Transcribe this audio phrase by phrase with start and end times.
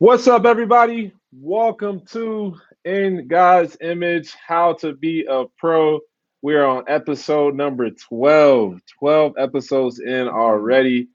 [0.00, 1.12] What's up, everybody?
[1.32, 2.54] Welcome to
[2.84, 5.98] In God's Image How to Be a Pro.
[6.40, 8.80] We're on episode number 12.
[8.96, 11.08] 12 episodes in already.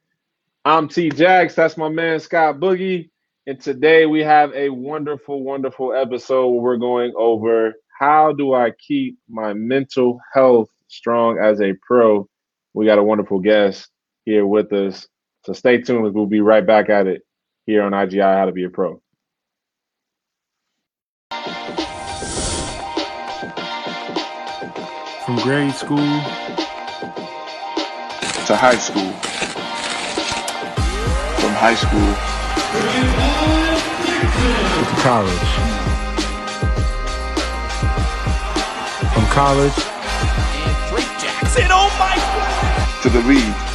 [0.65, 1.55] I'm T Jax.
[1.55, 3.09] That's my man, Scott Boogie.
[3.47, 8.71] And today we have a wonderful, wonderful episode where we're going over how do I
[8.71, 12.27] keep my mental health strong as a pro.
[12.73, 13.89] We got a wonderful guest
[14.25, 15.07] here with us.
[15.45, 16.13] So stay tuned.
[16.13, 17.23] We'll be right back at it
[17.65, 19.01] here on IGI How to Be a Pro.
[25.25, 25.97] From grade school
[28.45, 29.11] to high school.
[31.39, 32.13] From high school
[34.79, 35.49] to college.
[39.13, 39.75] From college
[40.89, 43.01] Drake Jackson, oh my god!
[43.03, 43.72] to the league.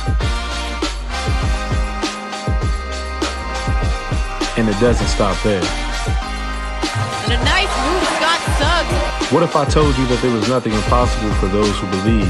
[4.59, 5.63] And it doesn't stop there.
[5.63, 9.33] And a nice move, Scott Suggs.
[9.33, 12.29] What if I told you that there was nothing impossible for those who believe,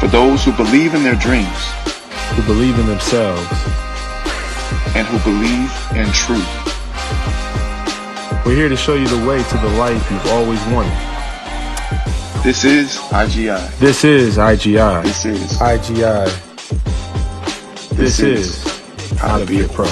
[0.00, 1.62] For those who believe in their dreams
[2.34, 3.46] who believe in themselves?
[4.94, 6.46] and who believe in truth.
[8.44, 10.92] We're here to show you the way to the life you've always wanted.
[12.42, 13.78] This is IGI.
[13.78, 15.02] This is IGI.
[15.02, 16.26] This is IGI.
[17.96, 18.64] This is
[19.18, 19.86] how to be a pro.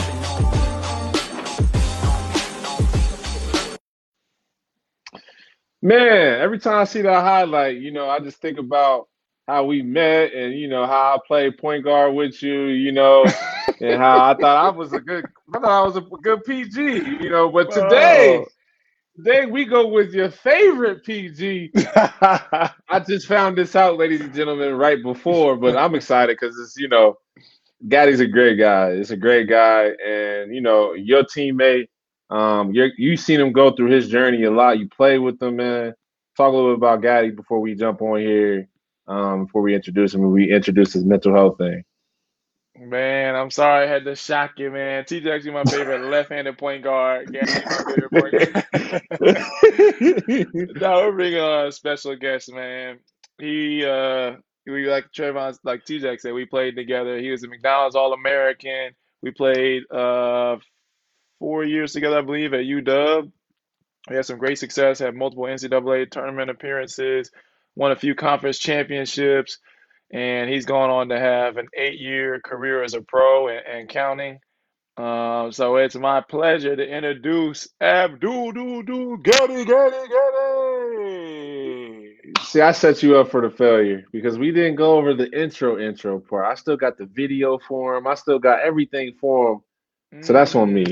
[5.83, 9.09] Man, every time I see that highlight, you know, I just think about
[9.47, 13.25] how we met and you know how I played point guard with you, you know,
[13.81, 16.81] and how I thought I was a good I thought I was a good PG,
[17.23, 18.45] you know, but today
[19.17, 21.73] today we go with your favorite PG.
[21.77, 26.77] I just found this out, ladies and gentlemen, right before, but I'm excited because it's
[26.77, 27.17] you know,
[27.89, 28.91] Gaddy's a great guy.
[28.91, 31.89] It's a great guy, and you know, your teammate.
[32.31, 34.79] Um, you you've seen him go through his journey a lot.
[34.79, 35.95] You play with him, man.
[36.37, 38.69] Talk a little bit about Gaddy before we jump on here.
[39.09, 41.83] Um, before we introduce him, and we introduce his mental health thing.
[42.79, 45.03] Man, I'm sorry I had to shock you, man.
[45.05, 47.33] TJ actually my favorite left-handed point guard.
[47.33, 48.65] Gaddy my favorite point guard.
[50.81, 53.01] now we're bringing on a special guest, man.
[53.39, 54.37] He uh
[54.67, 57.19] we like Trayvon like TJ said, we played together.
[57.19, 58.93] He was a McDonald's All-American.
[59.23, 60.59] We played uh
[61.41, 63.33] four years together, I believe, at UW.
[64.09, 67.33] We had some great success, had multiple NCAA tournament appearances,
[67.75, 69.59] won a few conference championships
[70.11, 74.41] and he's going on to have an eight-year career as a pro and, and counting.
[74.97, 82.17] Um, so it's my pleasure to introduce Abdul Dul Dul Gaddy Gaddy Gaddy.
[82.43, 85.79] See, I set you up for the failure because we didn't go over the intro
[85.79, 86.47] intro part.
[86.47, 88.07] I still got the video for him.
[88.07, 89.61] I still got everything for him.
[90.23, 90.85] So that's on me.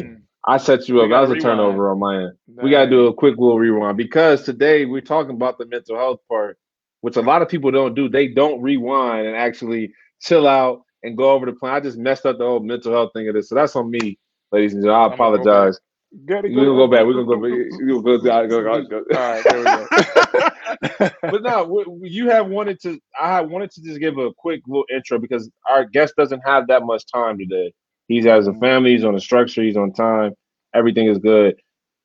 [0.48, 1.10] I set you up.
[1.10, 1.92] That was a turnover rewind.
[1.92, 2.32] on my end.
[2.62, 5.96] We got to do a quick little rewind because today we're talking about the mental
[5.96, 6.56] health part,
[7.02, 8.08] which a lot of people don't do.
[8.08, 9.92] They don't rewind and actually
[10.22, 11.74] chill out and go over the plan.
[11.74, 13.50] I just messed up the whole mental health thing of this.
[13.50, 14.18] So that's on me,
[14.50, 15.04] ladies and gentlemen.
[15.04, 15.78] I go apologize.
[16.10, 17.04] We're gonna go back.
[17.04, 17.42] We're gonna go back.
[17.42, 19.16] We're gonna go, go, go, go, go.
[19.18, 21.10] All right, there we go.
[21.30, 22.98] but no, you have wanted to.
[23.20, 26.84] I wanted to just give a quick little intro because our guest doesn't have that
[26.84, 27.74] much time today.
[28.08, 28.60] He has a mm-hmm.
[28.60, 28.92] family.
[28.92, 29.62] He's on a structure.
[29.62, 30.32] He's on time.
[30.74, 31.56] Everything is good.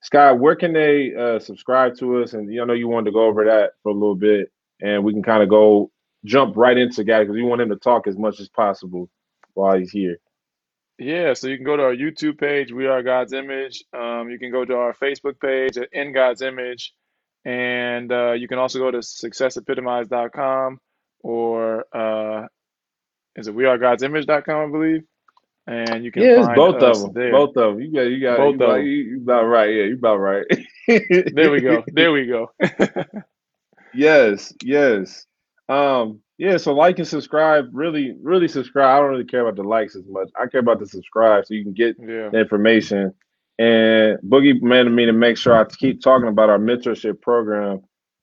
[0.01, 2.33] Scott, where can they uh, subscribe to us?
[2.33, 4.51] And you know, you wanted to go over that for a little bit,
[4.81, 5.91] and we can kind of go
[6.25, 9.09] jump right into Gaddy because we want him to talk as much as possible
[9.53, 10.17] while he's here.
[10.99, 13.83] Yeah, so you can go to our YouTube page, We Are God's Image.
[13.93, 16.93] Um, you can go to our Facebook page In God's Image.
[17.45, 20.79] And uh, you can also go to successepitomize.com
[21.19, 22.47] or uh,
[23.35, 25.03] is it wearegodsimage.com, I believe?
[25.65, 27.13] And you can Yeah, it's find both of them.
[27.13, 27.31] there.
[27.31, 27.81] Both of them.
[27.81, 28.01] You got.
[28.01, 28.37] You got.
[28.37, 28.85] Both you, of about, them.
[28.85, 29.69] you, you about right.
[29.73, 30.45] Yeah, you about right.
[31.33, 31.83] There we go.
[31.87, 32.51] There we go.
[33.93, 35.25] Yes, yes.
[35.69, 37.69] Um, yeah, so like and subscribe.
[37.71, 38.87] Really, really subscribe.
[38.87, 40.29] I don't really care about the likes as much.
[40.39, 42.29] I care about the subscribe so you can get Yeah.
[42.29, 43.13] the information.
[43.59, 47.81] And Boogie demanded me to make sure I keep talking about our mentorship program.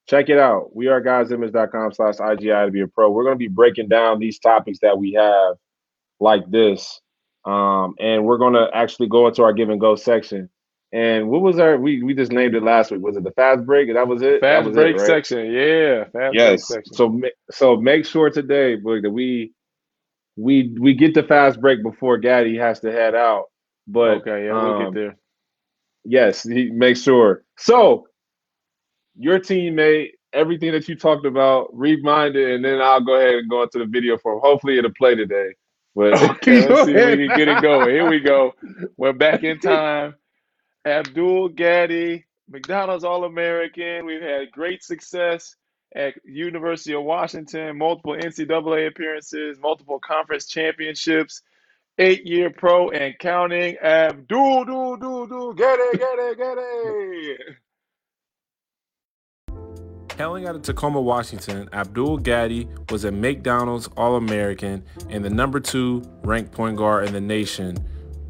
[0.09, 0.75] Check it out.
[0.75, 3.11] We are guysimage.com slash IGI to be a pro.
[3.13, 5.55] We're going to be breaking down these topics that we have
[6.19, 7.01] like this.
[7.45, 10.51] Um, and we're going to actually go into our give and go section.
[10.93, 13.03] And what was our, we, we just named it last week.
[13.03, 13.93] Was it the fast break?
[13.95, 14.43] That was it?
[14.43, 15.19] Fast was break it, right?
[15.25, 15.53] section.
[15.53, 16.05] Yeah.
[16.13, 16.65] Fast break Yes.
[16.65, 16.93] section.
[16.93, 17.21] So
[17.51, 19.53] so make sure today, boy, that we
[20.37, 23.47] we we get the fast break before Gaddy has to head out.
[23.89, 25.17] But okay, yeah, we'll um, get there.
[26.05, 27.45] yes, he make sure.
[27.59, 28.09] So
[29.17, 33.51] your teammate, everything that you talked about, remind it, and then I'll go ahead and
[33.51, 34.41] go into the video for him.
[34.43, 35.51] Hopefully it'll play today.
[35.95, 37.11] But Okay, let's see if ahead.
[37.11, 37.91] we can get it going.
[37.91, 38.55] Here we go.
[38.97, 40.15] We're back in time.
[40.87, 44.07] Abdul Gaddy, McDonald's All American.
[44.07, 45.57] We've had great success
[45.95, 51.43] at University of Washington, multiple NCAA appearances, multiple conference championships,
[51.99, 53.77] eight year pro and counting.
[53.79, 57.57] Abdul, do, do, do, get it, get it, get it.
[60.21, 65.61] Hailing out of Tacoma, Washington, Abdul Gaddy was a McDonald's All American and the number
[65.61, 67.79] two ranked point guard in the nation,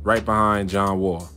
[0.05, 1.29] right behind John Wall.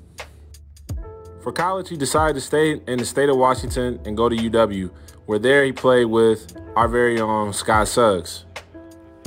[1.42, 4.92] For college, he decided to stay in the state of Washington and go to UW,
[5.26, 8.46] where there he played with our very own Scott Suggs.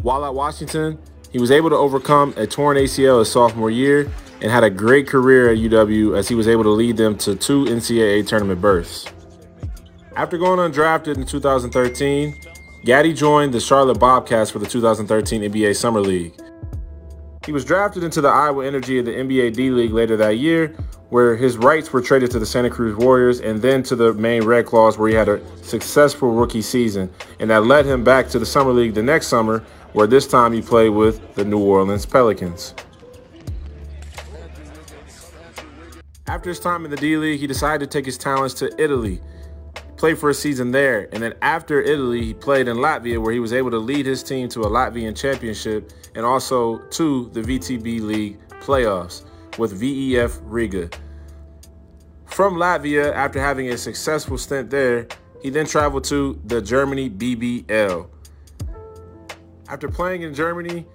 [0.02, 0.96] While at Washington,
[1.32, 4.08] he was able to overcome a torn ACL his sophomore year
[4.42, 7.34] and had a great career at UW as he was able to lead them to
[7.34, 9.06] two NCAA tournament berths.
[10.16, 12.34] After going undrafted in 2013,
[12.86, 16.32] Gaddy joined the Charlotte Bobcats for the 2013 NBA Summer League.
[17.44, 20.68] He was drafted into the Iowa Energy of the NBA D League later that year,
[21.10, 24.44] where his rights were traded to the Santa Cruz Warriors and then to the Maine
[24.44, 27.12] Red Claws, where he had a successful rookie season.
[27.38, 30.54] And that led him back to the Summer League the next summer, where this time
[30.54, 32.74] he played with the New Orleans Pelicans.
[36.26, 39.20] After his time in the D League, he decided to take his talents to Italy
[39.96, 41.08] played for a season there.
[41.12, 44.22] And then after Italy, he played in Latvia, where he was able to lead his
[44.22, 49.24] team to a Latvian championship and also to the VTB League playoffs
[49.58, 50.90] with VEF Riga.
[52.26, 55.08] From Latvia, after having a successful stint there,
[55.42, 58.08] he then traveled to the Germany BBL.
[59.68, 60.86] After playing in Germany,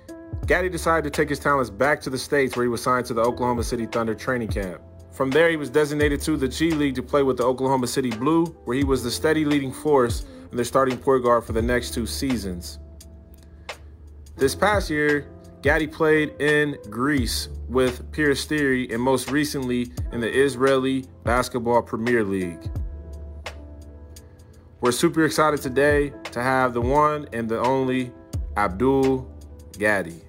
[0.45, 3.13] Gaddy decided to take his talents back to the States where he was signed to
[3.13, 4.81] the Oklahoma City Thunder training camp.
[5.11, 8.09] From there, he was designated to the G League to play with the Oklahoma City
[8.09, 11.61] Blue, where he was the steady leading force and their starting point guard for the
[11.61, 12.79] next two seasons.
[14.37, 15.27] This past year,
[15.61, 22.71] Gaddy played in Greece with Peristeri and most recently in the Israeli Basketball Premier League.
[24.79, 28.11] We're super excited today to have the one and the only
[28.57, 29.29] Abdul
[29.77, 30.23] Gaddy.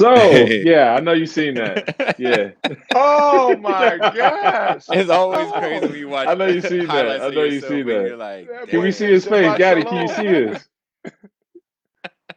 [0.00, 0.14] So
[0.46, 2.16] yeah, I know you've seen that.
[2.18, 2.50] Yeah.
[2.94, 4.86] Oh my gosh.
[4.90, 6.28] It's always crazy when you watch.
[6.28, 7.20] I know you see that.
[7.22, 8.06] I know you yourself see that.
[8.06, 9.82] You're like, Yeah, Can we see his face, Shabbat Gaddy?
[9.84, 10.32] Can you see shalom.
[10.52, 10.68] this?
[11.04, 11.12] Can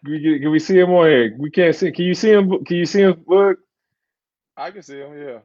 [0.11, 1.35] we, get- can we see him on here?
[1.39, 1.91] We can't see.
[1.91, 2.65] Can you see him?
[2.65, 3.23] Can you see him?
[3.27, 3.59] Look.
[4.57, 5.39] I can see him, yeah.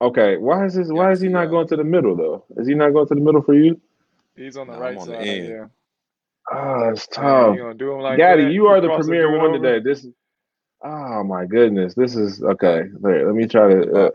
[0.00, 0.36] Okay.
[0.36, 0.88] Why is this?
[0.90, 2.44] Why is he not going to the middle though?
[2.56, 3.80] Is he not going to the middle for you?
[4.36, 5.48] He's on the No, right on side, end.
[5.48, 5.64] yeah.
[6.50, 7.56] Ah, it's Man, tough.
[7.56, 8.52] you gonna do him like Gaddy, that?
[8.52, 9.58] you are the premier do one over?
[9.58, 9.80] today.
[9.84, 10.12] This is.
[10.84, 12.84] Oh my goodness, this is okay.
[13.00, 14.06] Wait, let me try to.
[14.06, 14.10] Uh,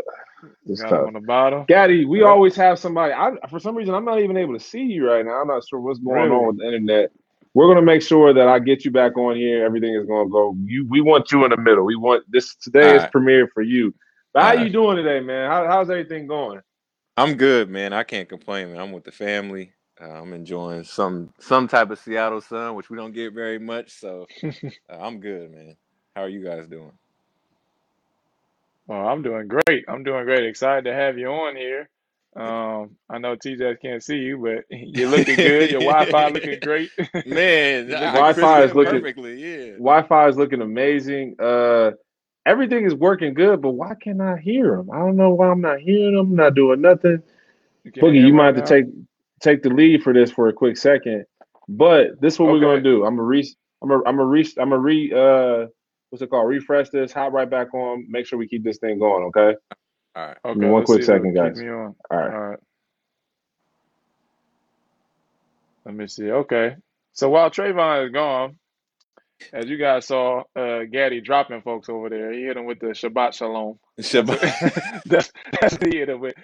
[0.66, 1.08] this Got tough.
[1.08, 1.66] on the bottom.
[1.68, 2.26] Gaddy, we Yeah.
[2.28, 3.14] always have somebody.
[3.14, 5.42] I, for some reason, I'm not even able to see you right now.
[5.42, 6.36] I'm not sure what's going Really?
[6.36, 7.12] on with the internet.
[7.54, 9.66] We're gonna make sure that I get you back on here.
[9.66, 10.56] Everything is gonna go.
[10.64, 11.86] You, we want you in the middle.
[11.86, 13.12] We want this today is Alright.
[13.12, 13.94] premiere for you.
[14.34, 15.50] But how you doing today, man?
[15.50, 16.62] How, how's everything going?
[17.18, 17.94] I'm good, man.
[17.94, 18.82] I can't complain, man.
[18.82, 19.74] I'm with the family.
[20.00, 23.92] Uh, I'm enjoying some some type of Seattle sun, which we don't get very much.
[24.00, 25.76] So uh, I'm good, man.
[26.18, 26.92] How are you guys doing?
[28.88, 29.86] Well, I'm doing great.
[29.88, 30.46] I'm doing great.
[30.46, 31.90] Excited to have you on here.
[32.36, 35.70] Um, I know TJ can't see you, but you're looking good.
[35.70, 36.90] Your Wi-Fi looking great.
[37.28, 39.36] Man, Wi-Fi is looking- perfectly.
[39.40, 39.72] Yeah.
[39.74, 41.36] Wi-Fi is looking amazing.
[41.40, 41.92] Uh,
[42.48, 44.90] everything is working good, but why can't I hear them?
[44.90, 46.36] I don't know why I'm not hearing him.
[46.36, 47.22] not doing nothing.
[47.84, 48.92] You Boogie, you might right have to take
[49.40, 51.28] take the lead for this for a quick second.
[51.70, 53.06] But this is what we're gonna do.
[53.06, 53.48] I'm gonna re
[53.84, 55.68] I'm gonna I'm gonna re I'm gonna re uh
[56.10, 56.50] what's it called?
[56.50, 59.56] Refresh this, hop right back on, make sure we keep this thing going, okay?
[60.16, 60.38] All right.
[60.46, 61.56] Okay, me one quick see if second, keep guys.
[61.56, 61.96] me on.
[62.12, 62.34] All right.
[62.34, 62.60] All right.
[65.86, 66.32] Let me see.
[66.32, 66.76] Okay.
[67.14, 68.58] So while Trayvon is gone,
[69.54, 72.34] as you guys saw, uh, Gaddy dropping folks over there.
[72.34, 73.80] He hit him with the Shabbat Shalom.
[74.02, 75.02] Shabbat.
[75.06, 76.36] that's that's what he hit him with.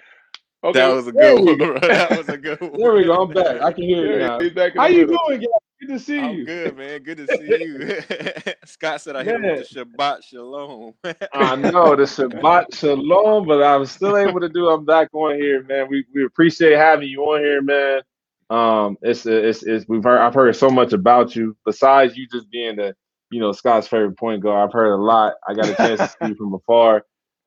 [0.64, 0.78] Okay.
[0.80, 2.72] That was a good one, That was a good one.
[2.76, 3.22] There we go.
[3.22, 3.60] I'm back.
[3.62, 4.38] I can hear you now.
[4.40, 5.18] he's back in How you middle.
[5.28, 5.48] doing, guys?
[5.86, 6.46] Good to see I'm you.
[6.46, 7.02] good, man.
[7.02, 8.54] Good to see you.
[8.64, 10.94] Scott said I hit him with the Shabbat Shalom.
[11.04, 14.70] I know the Shabbat Shalom, but I was still able to do.
[14.70, 15.88] I'm back on here, man.
[15.90, 18.00] We we appreciate having you on here, man.
[18.48, 21.54] Um, it's it's it's we've heard I've heard so much about you.
[21.66, 22.94] Besides you just being the
[23.30, 25.34] you know Scott's favorite point guard, I've heard a lot.
[25.46, 27.04] I got a chance to see you from afar.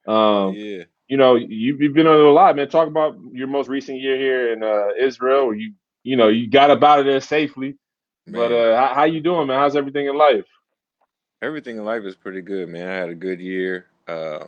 [0.08, 0.84] Um, yeah.
[1.08, 2.70] you know you, you've been on a lot, man.
[2.70, 6.48] Talk about your most recent year here in uh, Israel, where you you know you
[6.48, 7.78] got up out of there safely.
[8.28, 9.60] But uh, how, how you doing, man?
[9.60, 10.46] How's everything in life?
[11.42, 12.88] Everything in life is pretty good, man.
[12.88, 13.86] I had a good year.
[14.08, 14.48] Um,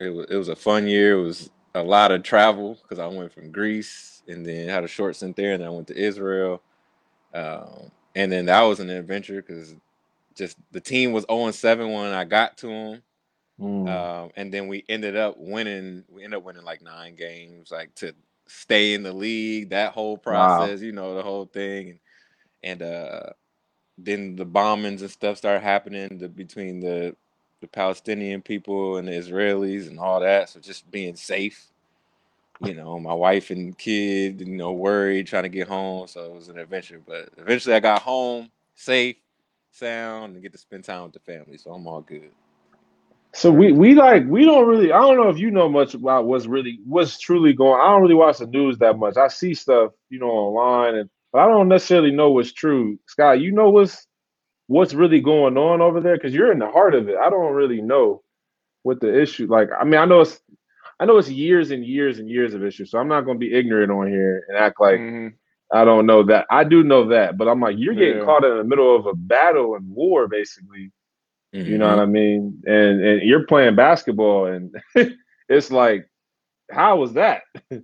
[0.00, 1.18] it was it was a fun year.
[1.18, 4.88] It was a lot of travel because I went from Greece and then had a
[4.88, 6.60] short stint there, and then I went to Israel.
[7.32, 9.74] Um, and then that was an adventure because
[10.34, 13.02] just the team was 0 7 when I got to them.
[13.60, 13.88] Mm.
[13.88, 16.04] Um, and then we ended up winning.
[16.08, 18.14] We ended up winning like nine games, like to
[18.46, 19.70] stay in the league.
[19.70, 21.98] That whole process, you know, the whole thing, and
[22.64, 23.30] and uh,
[23.98, 27.14] then the bombings and stuff started happening between the
[27.60, 30.50] the Palestinian people and the Israelis and all that.
[30.50, 31.66] So just being safe,
[32.62, 36.06] you know, my wife and kid, you know, worried trying to get home.
[36.08, 37.00] So it was an adventure.
[37.06, 39.16] But eventually, I got home safe,
[39.70, 41.56] sound, and get to spend time with the family.
[41.56, 42.30] So I'm all good.
[43.32, 46.26] So we we like we don't really I don't know if you know much about
[46.26, 47.80] what's really what's truly going.
[47.80, 49.16] I don't really watch the news that much.
[49.16, 53.00] I see stuff, you know, online and but I don't necessarily know what's true.
[53.08, 54.08] Scott, you know what's
[54.68, 57.16] what's really going on over there because you're in the heart of it.
[57.16, 58.22] I don't really know
[58.84, 59.46] what the issue.
[59.48, 60.40] Like, I mean, I know it's
[61.00, 62.90] I know it's years and years and years of issues.
[62.92, 65.28] So I'm not going to be ignorant on here and act like hmm
[65.72, 66.46] I don't know that.
[66.50, 68.24] I do know that, but I'm like you're getting Yeah.
[68.24, 70.92] caught in the middle of a battle and war, basically.
[71.64, 71.90] You know Mhm.
[71.90, 72.62] what I mean?
[72.66, 74.74] And and you're playing basketball, and
[75.48, 76.08] it's like,
[76.70, 77.42] how was that?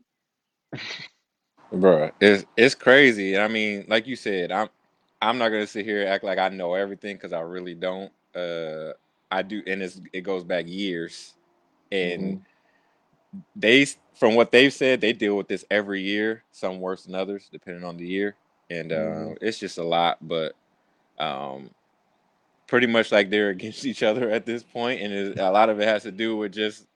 [1.72, 3.38] Bro, it's it's crazy.
[3.38, 4.68] I mean, like you said, I'm
[5.22, 8.12] I'm not gonna sit here and act like I know everything because I really don't.
[8.34, 8.92] Uh,
[9.30, 11.34] I do, and it's it goes back years,
[11.92, 12.38] and
[13.56, 16.44] they, from what they've said, they deal with this every year.
[16.52, 18.36] Some worse than others, depending on the year,
[18.70, 19.38] and uh, Mhm.
[19.40, 20.18] it's just a lot.
[20.26, 20.54] But
[21.18, 21.70] um,
[22.68, 25.80] pretty much like they're against each other at this point, and it, a lot of
[25.80, 26.86] it has to do with just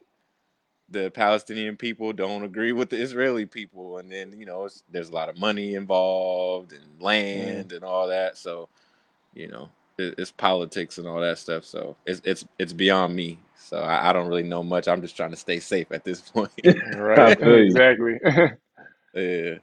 [0.95, 5.11] the Palestinian people don't agree with the Israeli people, and then you know it's, there's
[5.11, 8.39] a lot of money involved and land and all that.
[8.39, 8.71] So
[9.35, 11.65] you know it, it's politics and all that stuff.
[11.65, 13.39] So it's it's it's beyond me.
[13.59, 14.89] So I, I don't really know much.
[14.89, 16.53] I'm just trying to stay safe at this point.
[16.97, 17.39] Right.
[17.43, 18.15] Exactly.
[19.15, 19.57] yeah.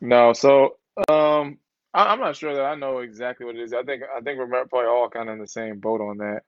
[0.00, 0.76] No, so
[1.08, 1.58] um,
[1.94, 3.72] I, I'm not sure that I know exactly what it is.
[3.72, 6.42] I think I think we're probably all kind of in the same boat on that.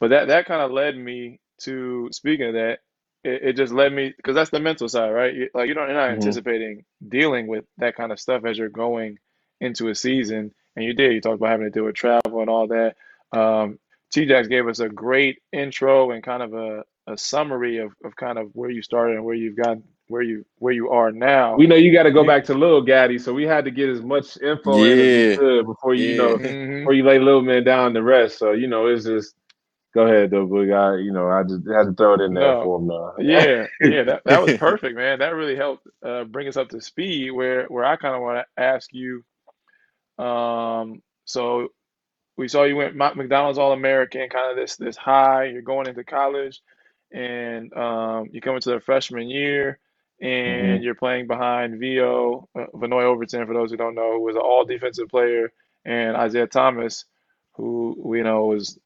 [0.00, 2.78] But that that kind of led me to speaking of that,
[3.24, 5.34] it, it just led me because that's the mental side, right?
[5.34, 6.14] You, like you don't you're not Mhm.
[6.14, 9.18] anticipating dealing with that kind of stuff as you're going
[9.60, 11.12] into a season, and you did.
[11.12, 12.96] You talked about having to deal with travel and all that.
[13.32, 13.78] Um,
[14.12, 18.38] T-Jax gave us a great intro and kind of a, a summary of, of kind
[18.38, 21.54] of where you started and where you've gotten where you where you are now.
[21.56, 23.70] We know you got to go You- back to Lil Gaddy, so we had to
[23.70, 26.46] get as much info in as we could before you, you know Yeah.
[26.48, 26.78] Mhm.
[26.80, 28.38] before you lay Lil Man down the rest.
[28.38, 29.36] So you know it's just
[29.94, 30.96] go ahead though, big guy.
[30.96, 32.62] You know I just had to throw it in there No.
[32.62, 33.14] for him now.
[33.18, 35.20] Yeah, yeah, that, that was perfect, man.
[35.20, 37.30] That really helped uh, bring us up to speed.
[37.32, 39.24] Where where I kind of want to ask you,
[40.18, 41.68] um, so
[42.36, 45.44] we saw you went Mc- McDonald's All American, kind of this this high.
[45.46, 46.60] You're going into college,
[47.12, 49.78] and um, you come into the freshman year,
[50.20, 53.46] and you're playing behind Vo uh, Venoy Overton.
[53.46, 55.52] For those who don't know, who was an All Defensive Player,
[55.84, 57.04] and Isaiah Thomas,
[57.54, 58.78] who we know was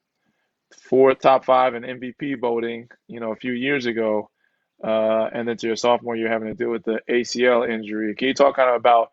[0.83, 4.31] four top five in MVP voting, you know, a few years ago.
[4.83, 8.15] Uh, and then to your sophomore year having to deal with the ACL injury.
[8.15, 9.13] Can you talk kind of about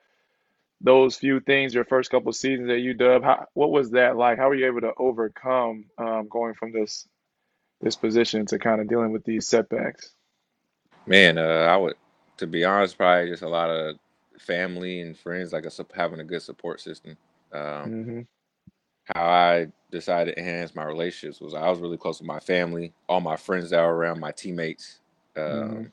[0.82, 3.24] those few things, your first couple seasons at UW?
[3.24, 4.38] How, what was that like?
[4.38, 7.08] How were you able to overcome um, going from this
[7.80, 10.12] this position to kind of dealing with these setbacks?
[11.06, 11.96] Man, uh, I would,
[12.38, 13.96] to be honest, probably just a lot of
[14.40, 17.18] family and friends, like a, having a good support system.
[17.52, 18.22] Um, hmm
[19.16, 22.94] how I decided to enhance my relationships was I was really close with my family,
[23.10, 25.00] all my friends that were around, my teammates,
[25.38, 25.92] um, Mhm.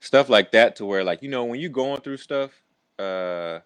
[0.00, 0.76] stuff like that.
[0.76, 2.52] To where, like, you know, when you're going through stuff,
[2.98, 3.60] uh,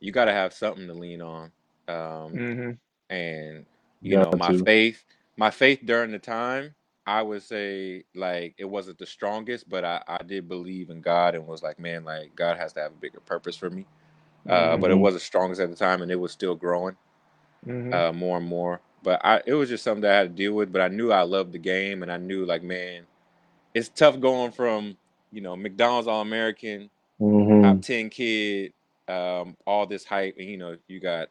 [0.00, 1.52] you got to have something to lean on.
[1.88, 2.72] Um, hmm
[3.10, 3.66] and
[4.02, 4.66] you know, my to.
[4.66, 5.04] faith,
[5.36, 6.74] my faith during the time,
[7.06, 11.34] I would say like it wasn't the strongest, but I, I did believe in God
[11.34, 13.86] and was like, man, like God has to have a bigger purpose for me.
[14.48, 15.00] Uh, but it Mhm.
[15.00, 16.96] wasn't strongest at the time, and it was still growing
[17.64, 18.80] hmm uh, more and more.
[19.02, 20.72] But I, it was just something that I had to deal with.
[20.72, 23.04] But I knew I loved the game, and I knew like, man,
[23.74, 24.96] it's tough going from
[25.32, 27.62] you know McDonald's All American, Mhm.
[27.62, 28.72] top ten kid,
[29.08, 31.28] um, all this hype, and you know you got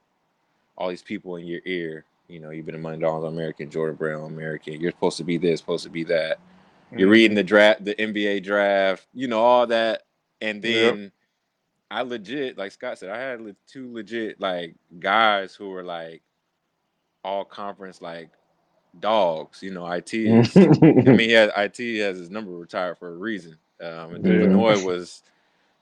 [0.77, 2.05] all these people in your ear.
[2.27, 4.79] You know, you've been a McDonald's All American, Jordan Brand All American.
[4.81, 6.39] You're supposed to be this, supposed to be that.
[6.97, 10.03] You're reading the draft, the NBA draft, you know, all that,
[10.41, 10.93] and Yep.
[11.91, 16.21] I legit, like Scott said, I had two legit like guys who were like
[17.23, 18.29] all conference like
[18.99, 19.61] dogs.
[19.63, 20.55] You know, IT is.
[20.57, 23.57] I mean, he has IT has his number retired for a reason.
[23.81, 24.33] Um, and Yeah.
[24.47, 25.23] Venoy was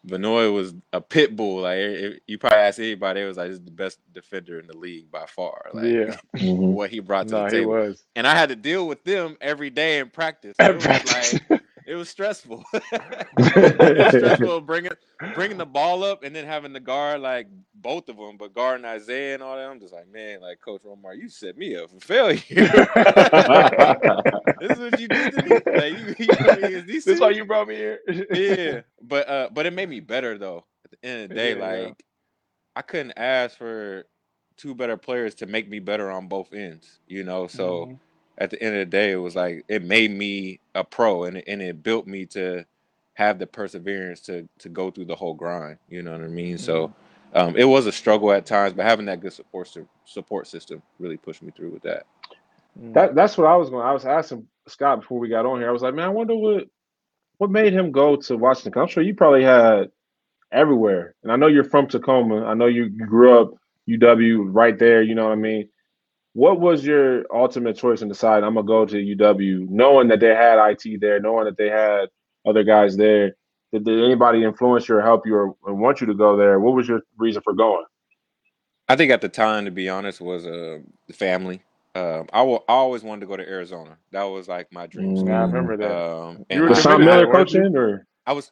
[0.07, 1.62] Venoy was a pit bull.
[1.62, 5.10] Like if you probably ask anybody, it was like the best defender in the league
[5.12, 5.69] by far.
[5.74, 6.17] Like Yeah.
[6.38, 6.74] Mhm.
[6.74, 9.38] what he brought to No, the he table, and I had to deal with them
[9.41, 10.55] every day in practice.
[10.60, 11.39] At practice.
[11.50, 11.62] like
[11.93, 12.63] it was stressful.
[12.73, 14.91] it was stressful bringing
[15.35, 18.85] bringing the ball up and then having the guard like both of them, but guarding
[18.85, 19.69] Isaiah and all that.
[19.69, 22.41] I'm just like, man, like Coach Romar, you set me up for failure.
[24.59, 25.59] this is what you did to me.
[25.75, 28.00] Like you, you know, is This why you brought me here.
[28.33, 30.65] yeah, but uh, but it made me better though.
[30.85, 31.85] At the end of the day, Yeah, yeah.
[31.88, 32.03] like
[32.75, 34.05] I couldn't ask for
[34.57, 37.00] two better players to make me better on both ends.
[37.07, 38.00] You know, so Mhm.
[38.37, 41.37] At the end of the day, it was like it made me a pro, and
[41.37, 42.65] it, and it built me to
[43.13, 45.77] have the perseverance to to go through the whole grind.
[45.89, 46.57] You know what I mean?
[46.57, 46.93] So
[47.33, 49.75] um, it was a struggle at times, but having that good support
[50.05, 52.05] support system really pushed me through with that.
[52.75, 53.85] That that's what I was going.
[53.85, 55.69] I was asking Scott before we got on here.
[55.69, 56.65] I was like, man, I wonder what
[57.37, 58.81] what made him go to Washington.
[58.81, 59.91] I'm sure you probably had
[60.51, 61.15] everywhere.
[61.23, 62.45] And I know you're from Tacoma.
[62.45, 63.53] I know you you grew up
[63.87, 65.03] UW right there.
[65.03, 65.69] You know what I mean.
[66.33, 70.33] What was your ultimate choice in deciding I'm gonna go to UW, knowing that they
[70.35, 72.09] had IT there, knowing that they had
[72.45, 73.35] other guys there?
[73.71, 76.59] Did, did anybody influence you or help you or, or want you to go there?
[76.59, 77.85] What was your reason for going?
[78.89, 80.79] I think at the time, to be honest, was uh,
[81.13, 81.61] family.
[81.95, 83.97] Um, I wa- I always wanted to go to Arizona.
[84.11, 85.17] That was like my dream Mm.
[85.19, 85.29] school.
[85.29, 85.91] Yeah, I remember that.
[85.91, 88.51] Um, You were I, Was Sean Miller coaching or I was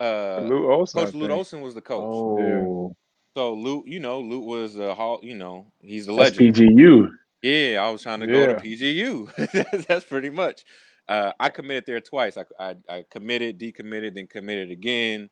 [0.00, 1.38] uh, Lute Olson, Coach Lute think.
[1.38, 2.02] Olson was the coach.
[2.02, 2.96] oh
[3.34, 5.18] So Lute, you know, Lute was a hall.
[5.22, 6.56] You know, he's the that's legend.
[6.78, 7.10] PGU.
[7.42, 9.34] Yeah, I was trying to go to PGU.
[9.52, 10.64] That's- That's pretty much.
[11.08, 12.38] Uh, I committed there twice.
[12.38, 15.28] I, I I committed, decommitted, then committed again.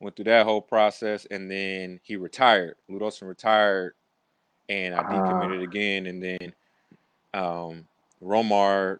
[0.00, 2.74] Went through that whole process, and then he retired.
[2.88, 3.94] Lute Olson retired,
[4.68, 5.04] and I Ah.
[5.12, 6.52] decommitted again, and then
[7.34, 7.86] um,
[8.22, 8.98] Romar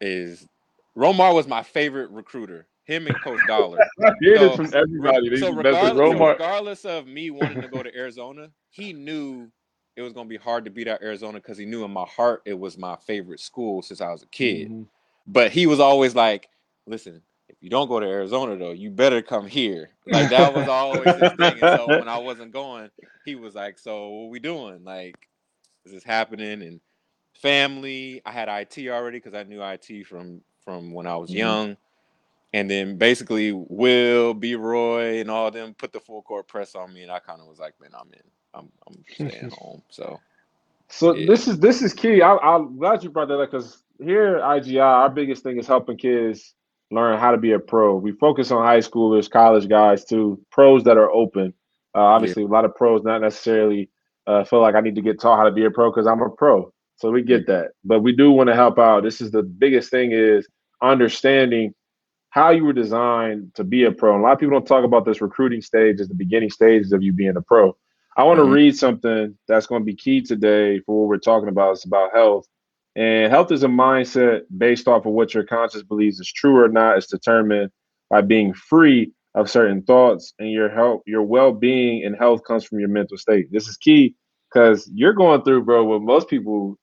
[0.00, 0.48] is
[0.96, 2.66] Romar was my favorite recruiter.
[2.84, 3.78] Him and Coach Dollar.
[4.04, 5.30] I hear So, this from everybody.
[5.30, 8.50] They so used to mess with regardless, regardless of me wanting to go to Arizona,
[8.70, 9.50] he knew
[9.96, 12.04] it was going to be hard to beat out Arizona because he knew in my
[12.04, 14.68] heart it was my favorite school since I was a kid.
[14.68, 14.82] Mm-hmm.
[15.26, 16.48] But he was always like,
[16.86, 20.68] "Listen, if you don't go to Arizona though, you better come here." Like that was
[20.68, 21.58] always his thing.
[21.62, 22.90] And so when I wasn't going,
[23.24, 24.84] he was like, "So what we doing?
[24.84, 25.14] Like,
[25.86, 26.80] is this happening?" And
[27.40, 31.36] family, I had IT already because I knew IT from from when I was Mhm.
[31.36, 31.76] young.
[32.54, 36.94] And then basically Will, B Roy, and all them put the full court press on
[36.94, 38.20] me, and I kind of was like, "Man, I'm in.
[38.54, 40.20] I'm I'm staying home." So
[40.88, 41.26] So Yeah.
[41.26, 42.22] this is this is key.
[42.22, 45.66] I, I'm glad you brought that up because here at IGI, our biggest thing is
[45.66, 46.54] helping kids
[46.92, 47.96] learn how to be a pro.
[47.96, 51.54] We focus on high schoolers, college guys too, pros that are open.
[51.94, 53.90] Uh, obviously, a lot of pros not necessarily
[54.28, 56.22] uh, feel like I need to get taught how to be a pro because I'm
[56.22, 56.72] a pro.
[56.96, 59.02] So we get that, but we do want to help out.
[59.02, 60.46] This is the biggest thing is
[60.82, 61.74] understanding
[62.34, 64.12] how you were designed to be a pro.
[64.12, 66.90] And a lot of people don't talk about this recruiting stage as the beginning stages
[66.92, 67.76] of you being a pro.
[68.16, 68.52] I want to Mhm.
[68.52, 71.74] read something that's going to be key today for what we're talking about.
[71.74, 72.48] It's about health.
[72.96, 76.68] And health is a mindset based off of what your conscience believes is true or
[76.68, 76.96] not.
[76.96, 77.70] It's determined
[78.10, 82.80] by being free of certain thoughts, and your health, your well-being and health comes from
[82.80, 83.46] your mental state.
[83.52, 84.16] This is key
[84.52, 86.78] because you're going through, bro, what most people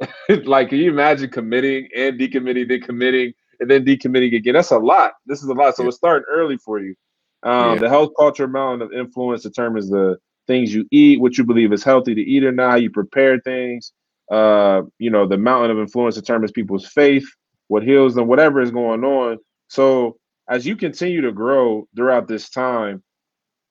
[0.44, 0.70] like.
[0.70, 4.54] Can you imagine committing and decommitting, then committing, and then decommitting again?
[4.54, 5.12] That's a lot.
[5.26, 5.76] This is a lot.
[5.76, 5.88] So Yeah.
[5.88, 6.94] it's starting early for you.
[7.42, 7.78] Um, Yeah.
[7.80, 11.84] The health culture mountain of influence determines the things you eat, what you believe is
[11.84, 13.92] healthy to eat or not, how you prepare things.
[14.30, 17.26] Uh, you know, the mountain of influence determines people's faith,
[17.68, 19.38] what heals them, whatever is going on.
[19.68, 23.02] So as you continue to grow throughout this time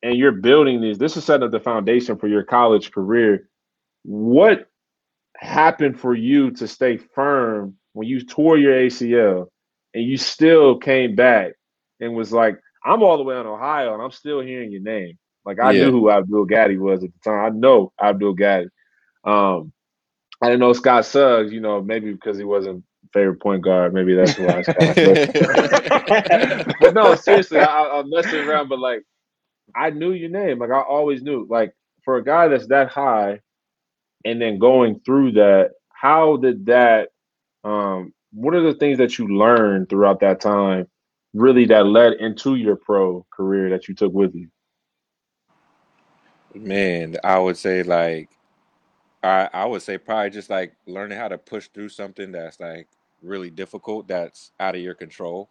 [0.03, 3.49] and you're building these, this is setting up the foundation for your college career.
[4.03, 4.67] What
[5.37, 9.47] happened for you to stay firm when you tore your ACL
[9.95, 11.53] and you still came back
[12.01, 15.17] and was like, I'm all the way in Ohio and I'm still hearing your name.
[15.45, 15.85] Like I Yeah.
[15.85, 17.45] knew who Abdul Gaddy was at the time.
[17.45, 18.67] I know Abdul Gaddy.
[19.23, 19.71] Um,
[20.41, 23.93] I didn't know Scott Suggs, you know, maybe because he wasn't favorite point guard.
[23.93, 24.61] Maybe that's why.
[24.61, 24.97] Scott.
[26.07, 26.27] But,
[26.79, 28.67] but no, seriously, I, I'm messing around.
[28.69, 29.03] But like,
[29.75, 30.59] I knew your name.
[30.59, 31.47] Like I always knew.
[31.49, 33.39] Like for a guy that's that high,
[34.25, 37.09] and then going through that, how did that?
[37.63, 40.87] Um, what are the things that you learned throughout that time,
[41.33, 44.49] really that led into your pro career that you took with you?
[46.53, 48.29] Man, I would say like
[49.23, 52.87] I I would say probably just like learning how to push through something that's like
[53.21, 55.49] really difficult that's out of your control.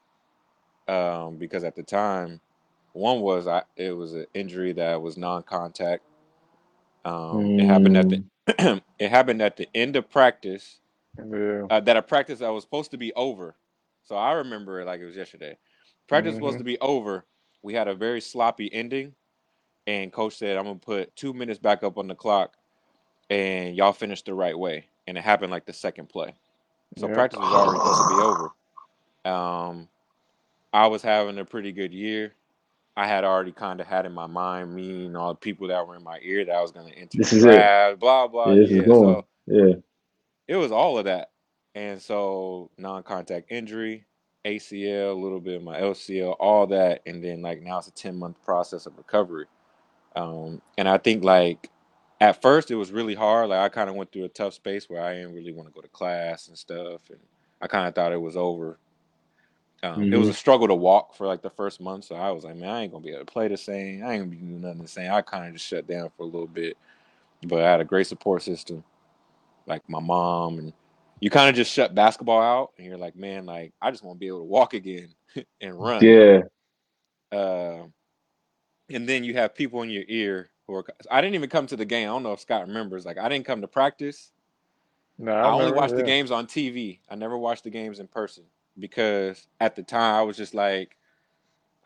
[0.86, 2.40] Um, because at the time,
[2.92, 6.02] one was I it was an injury that was non-contact.
[7.04, 8.24] Um, it happened at the
[8.98, 10.80] it happened at the end of practice.
[11.18, 11.62] Yeah.
[11.70, 13.54] Uh, that a practice that was supposed to be over.
[14.02, 15.56] So I remember it like it was yesterday.
[16.08, 17.24] Practice was supposed to be over.
[17.62, 19.14] We had a very sloppy ending,
[19.86, 22.56] and coach said, "I'm gonna put two minutes back up on the clock,
[23.30, 26.34] and y'all finish the right way." And it happened like the second play.
[26.98, 27.14] So Yeah.
[27.14, 28.52] practice was already supposed to be over.
[29.24, 29.88] Um,
[30.72, 32.34] I was having a pretty good year.
[32.96, 35.86] I had already kind of had in my mind me and all the people that
[35.86, 37.98] were in my ear that I was gonna enter This is it.
[37.98, 38.52] blah blah.
[38.52, 39.16] Yeah, this is yeah, going.
[39.16, 39.74] so Yeah.
[40.48, 41.30] It was all of that.
[41.76, 44.06] and so non-contact injury,
[44.46, 47.92] ACL, a little bit of my LCL, all that, and then like now it's a
[47.92, 49.46] ten month process of recovery.
[50.16, 51.70] Um, and I think like
[52.20, 53.50] at first it was really hard.
[53.50, 55.74] Like I kind of went through a tough space where I didn't really want to
[55.74, 57.20] go to class and stuff, and
[57.62, 58.78] I kind of thought it was over.
[59.82, 62.32] Um, It was hmm a struggle to walk for like the first month, so I
[62.32, 64.04] was like, man, I ain't gonna be able to play the same.
[64.04, 65.12] I ain't gonna be doing nothing the same.
[65.12, 66.76] I kind of just shut down for a little bit,
[67.46, 68.84] but I had a great support system,
[69.66, 70.72] like my mom, and
[71.20, 74.16] you kind of just shut basketball out, and you're like, man, like I just want
[74.16, 75.08] to be able to walk again
[75.60, 76.10] and run.
[76.10, 76.42] Yeah.
[77.32, 77.84] Uh,
[78.90, 80.84] and then you have people in your ear who are.
[81.10, 82.08] I didn't even come to the game.
[82.08, 83.04] I don't know if Scott remembers.
[83.04, 84.32] Like I didn't come to practice.
[85.18, 85.72] No, I I only remember.
[85.72, 87.00] watched the games on TV.
[87.10, 88.44] I never watched the games in person
[88.78, 90.96] because at the time I was just like,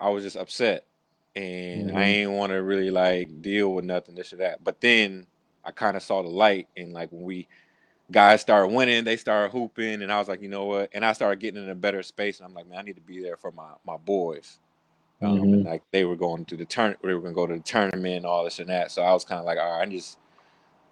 [0.01, 0.87] I was just upset,
[1.37, 4.63] and I hmm ain't want to really like deal with nothing this or that.
[4.65, 5.27] But then
[5.65, 7.49] I kind of saw the light, and like when we
[8.13, 10.91] guys started winning, they started hooping, and I was like, you know what?
[10.95, 13.03] And I started getting in a better space, and I'm like, man, I need to
[13.03, 14.61] be there for my my boys.
[15.23, 17.55] Um, hmm and like they were going to the turn, they were gonna go to
[17.55, 18.93] the tournament, all this and that.
[18.93, 20.19] So I was kind of like, all right, I just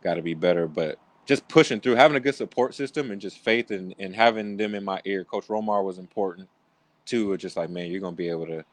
[0.02, 0.68] got to be better.
[0.68, 4.57] But just pushing through, having a good support system, and just faith, and and having
[4.57, 5.24] them in my ear.
[5.24, 6.48] Coach Romar was important
[7.07, 7.33] too.
[7.33, 8.64] It's just like, man, you're gonna be able to,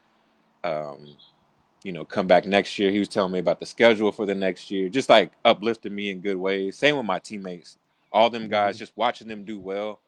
[0.64, 1.16] um,
[1.84, 2.90] you know, come back next year.
[2.90, 6.10] He was telling me about the schedule for the next year, just like uplifting me
[6.10, 6.78] in good ways.
[6.78, 7.78] Same with my teammates,
[8.14, 8.78] all them guys, Mhm.
[8.78, 10.00] just watching them do well.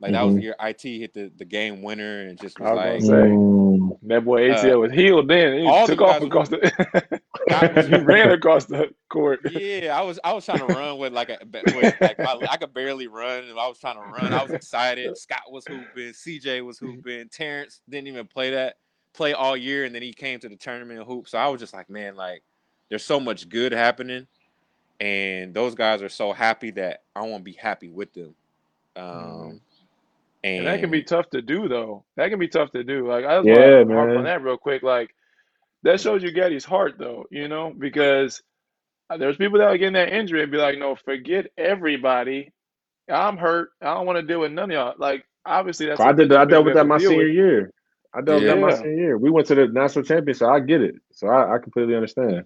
[0.00, 2.66] Like that was hmm the year IT hit the, the game winner and just was
[2.68, 5.28] I was like, say mm that boy uh, ACL was healed.
[5.28, 6.50] Then he all took them off across hooping.
[6.50, 7.20] the.
[7.46, 9.40] Scott was he ran across the court.
[9.44, 11.38] Yeah, I was I was trying to run with like a
[11.70, 14.32] with like my, I could barely run and I was trying to run.
[14.32, 15.16] I was excited.
[15.16, 18.76] Scott was hooping, CJ was hooping, Terrence didn't even play that
[19.14, 21.28] play all year and then he came to the tournament and hoop.
[21.28, 22.42] So I was just like, man, like
[22.90, 24.26] there's so much good happening
[25.04, 28.34] and those guys are so happy that I want to be happy with them.
[29.12, 29.54] Mhm.
[29.54, 29.60] Um
[30.56, 32.04] And that can be tough to do, though.
[32.16, 33.08] That can be tough to do.
[33.08, 34.82] Like I just Yeah, want to harp on that real quick.
[34.82, 35.14] Like
[35.84, 37.26] that shows you Gaddy's heart, though.
[37.30, 38.42] You know, because
[39.18, 42.52] there's people that are getting that injury and be like, no, forget everybody.
[43.10, 43.70] I'm hurt.
[43.82, 44.94] I don't want to deal with none of y'all.
[44.98, 46.32] Like obviously that's I a did.
[46.32, 47.28] that's a I big dealt with that my senior with.
[47.28, 47.72] year.
[48.14, 49.18] I dealt with that my senior year.
[49.18, 50.38] We went to the national championship.
[50.40, 50.96] So I get it.
[51.12, 52.44] So I, I completely understand.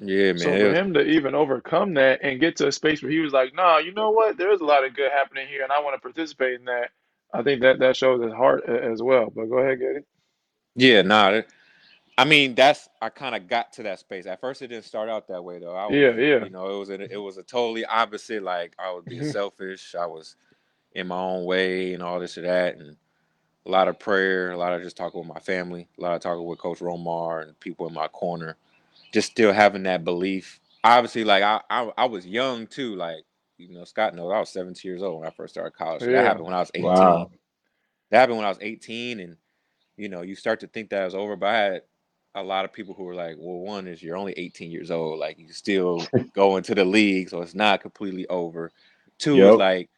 [0.00, 0.38] Yeah, man.
[0.38, 3.32] So for him to even overcome that and get to a space where he was
[3.32, 4.36] like, "Nah, you know what?
[4.36, 6.90] There is a lot of good happening here, and I want to participate in that."
[7.32, 9.30] I think that that shows his heart a- as well.
[9.34, 10.00] But go ahead, Gaddy.
[10.76, 11.42] yeah, nah,
[12.18, 14.26] I mean, that's I kind of got to that space.
[14.26, 15.74] At first, it didn't start out that way though.
[15.74, 16.44] I Yeah, was, yeah.
[16.44, 18.42] you know, it was a, it was a totally opposite.
[18.42, 19.30] Like I was being mm-hmm.
[19.30, 19.94] selfish.
[19.94, 20.34] I was
[20.94, 22.96] in my own way and all this or that, and
[23.66, 26.20] a lot of prayer, a lot of just talking with my family, a lot of
[26.20, 28.56] talking with Coach Romar and people in my corner.
[29.12, 30.60] Just still having that belief.
[30.84, 32.94] Obviously, like I, I, I was young too.
[32.94, 33.24] Like
[33.58, 36.00] you know, Scott knows I was 17 years old when I first started college.
[36.00, 36.84] So that happened when I was 18.
[36.84, 37.30] Wow.
[38.10, 39.36] That happened when I was 18, and
[39.96, 41.36] you know, you start to think that it was over.
[41.36, 41.82] But I had
[42.34, 45.18] a lot of people who were like, "Well, one is you're only 18 years old,
[45.18, 48.70] like you still go into the league, so it's not completely over."
[49.18, 49.90] Two is like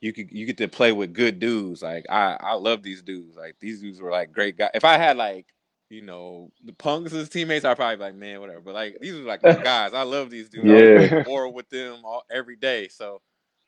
[0.00, 1.82] you could you get to play with good dudes.
[1.82, 3.36] Like I I love these dudes.
[3.36, 4.70] Like these dudes were like great guys.
[4.74, 5.46] If I had like
[5.90, 8.60] you know the punks as teammates, I'd probably like, man, whatever.
[8.60, 9.94] But like these are like guys.
[9.94, 10.66] I love these dudes.
[10.66, 11.24] Yeah.
[11.26, 12.88] more with them all, every day.
[12.88, 13.20] So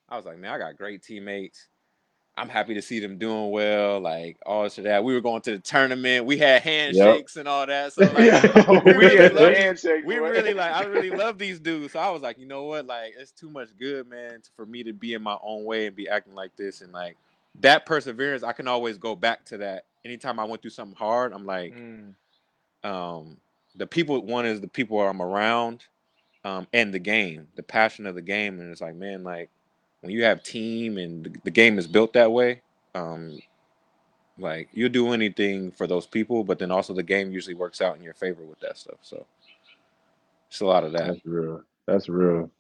[0.09, 1.69] I was like, man, I got great teammates.
[2.37, 5.05] I'm happy to see them doing well, like all this that.
[5.05, 6.25] We were going to the tournament.
[6.25, 6.65] We had Yep.
[6.65, 7.93] handshakes and all that.
[7.93, 8.55] So like
[8.85, 9.85] we we really love these.
[10.07, 10.73] We really like.
[10.73, 11.93] I really love these dudes.
[11.93, 12.87] So I was like, you know what?
[12.87, 15.97] Like it's too much good, man, for me to be in my own way and
[15.97, 16.81] be acting like this.
[16.81, 17.17] And like
[17.61, 19.85] that perseverance, I can always go back to that.
[20.05, 22.15] Anytime I went through something hard, I'm like, Mm.
[22.85, 23.37] um,
[23.77, 24.21] the people.
[24.25, 25.85] One is the people I'm around,
[26.45, 29.51] um, and the game, the passion of the game, and it's like, man, like
[30.01, 32.63] when you have team and the, the game is built that way,
[32.95, 33.39] um,
[34.39, 37.97] like you'll do anything for those people, but then also the game usually works out
[37.97, 38.99] in your favor with that stuff.
[39.03, 39.27] So
[40.49, 41.07] it's a lot of that.
[41.09, 41.63] That's real.
[41.87, 42.51] That's real.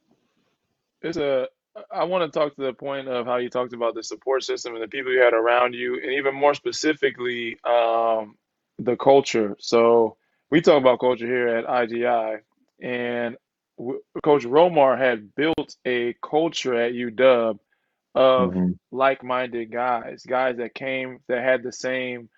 [1.03, 1.48] It's a.
[1.90, 4.75] I want to talk to the point of how you talked about the support system
[4.75, 8.37] and the people you had around you, and even more specifically, um,
[8.79, 9.57] the culture.
[9.61, 10.16] So
[10.51, 12.40] we talk about culture here at IGI,
[12.81, 13.37] and
[13.79, 17.59] w- Coach Romar had built a culture at UW
[18.14, 22.29] of hmm like-minded guys, guys that came that had the same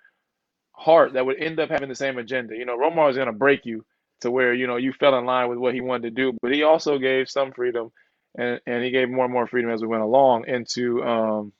[0.72, 2.57] heart, that would end up having the same agenda.
[2.57, 3.85] You know, Romar was going to break you
[4.20, 6.52] to where you know you fell in line with what he wanted to do, but
[6.52, 7.90] he also gave some freedom,
[8.36, 11.52] and and he gave more and more freedom as we went along into um,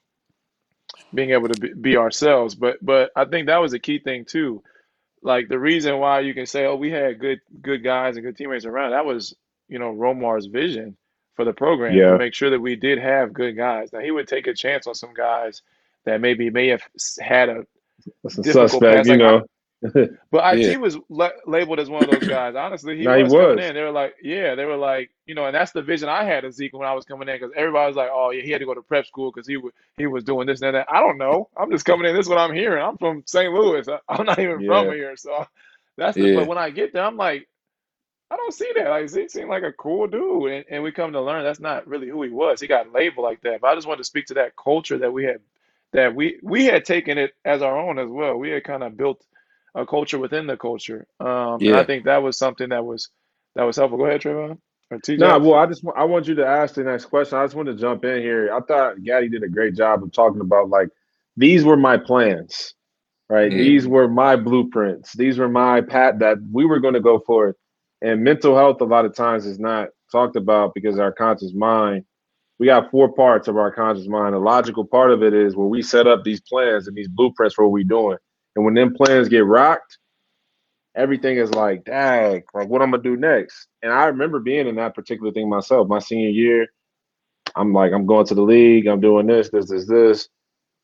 [1.15, 2.55] being able to be, be ourselves.
[2.55, 4.63] But but I think that was a key thing too.
[5.23, 8.37] Like the reason why you can say, oh, we had good good guys and good
[8.37, 8.93] teammates around.
[8.93, 9.35] That was
[9.69, 10.97] you know Romar's vision
[11.37, 12.11] for the program Yeah.
[12.11, 13.93] to make sure that we did have good guys.
[13.93, 15.63] Now he would take a chance on some guys
[16.05, 16.83] that maybe may have
[17.21, 17.65] had a
[18.25, 19.09] That's a suspect, pass.
[19.09, 19.47] you Like know.
[20.31, 20.77] but Yeah.
[20.77, 22.55] Was la labeled as one of those guys.
[22.55, 23.75] Honestly, he no, he was coming in.
[23.75, 26.45] They were like, yeah, they were like, you know, and that's the vision I had
[26.45, 28.61] of Zeke when I was coming in because everybody was like, oh, yeah, he had
[28.61, 30.87] to go to prep school because he was he was doing this and that.
[30.91, 31.49] I don't know.
[31.57, 32.15] I'm just coming in.
[32.15, 32.83] This is what I'm hearing.
[32.83, 33.53] I'm from St.
[33.53, 33.89] Louis.
[33.89, 35.47] I, I'm not even from here, so
[35.97, 36.29] that's the.
[36.29, 36.37] Yeah.
[36.37, 37.49] But when I get there, I'm like,
[38.31, 38.89] I don't see that.
[38.89, 41.87] Like Zeke seemed like a cool dude, and, and we come to learn that's not
[41.89, 42.61] really who he was.
[42.61, 43.61] He got labeled like that.
[43.61, 45.41] But I just wanted to speak to that culture that we had,
[45.93, 48.37] that we we had taken it as our own as well.
[48.37, 49.27] We had kind of built
[49.75, 53.11] a culture within the culture, um, and I think that was something that was
[53.57, 53.99] that was helpful.
[53.99, 54.59] Go ahead, Trayvon
[54.91, 55.19] or T.
[55.19, 57.39] Nah, well, I just wa- I want you to ask the next question.
[57.39, 58.53] I just want to jump in here.
[58.55, 60.89] I thought Gaddy did a great job of talking about like
[61.37, 62.75] these were my plans,
[63.31, 63.53] right?
[63.53, 63.59] Mhm.
[63.59, 65.15] These were my blueprints.
[65.15, 67.57] These were my pat that we were going to go for it.
[68.03, 72.05] And mental health a lot of times is not talked about because our conscious mind.
[72.59, 74.35] We got four parts of our conscious mind.
[74.35, 77.55] The logical part of it is where we set up these plans and these blueprints
[77.55, 78.19] for what we're doing.
[78.57, 79.99] And when them plans get rocked,
[80.95, 83.69] everything is like, dang, like what I'm gonna do next.
[83.83, 85.89] And I remember being in that particular thing myself.
[85.89, 86.67] My senior year,
[87.57, 90.29] I'm like, I'm going to the league, I'm doing this, this, this, this.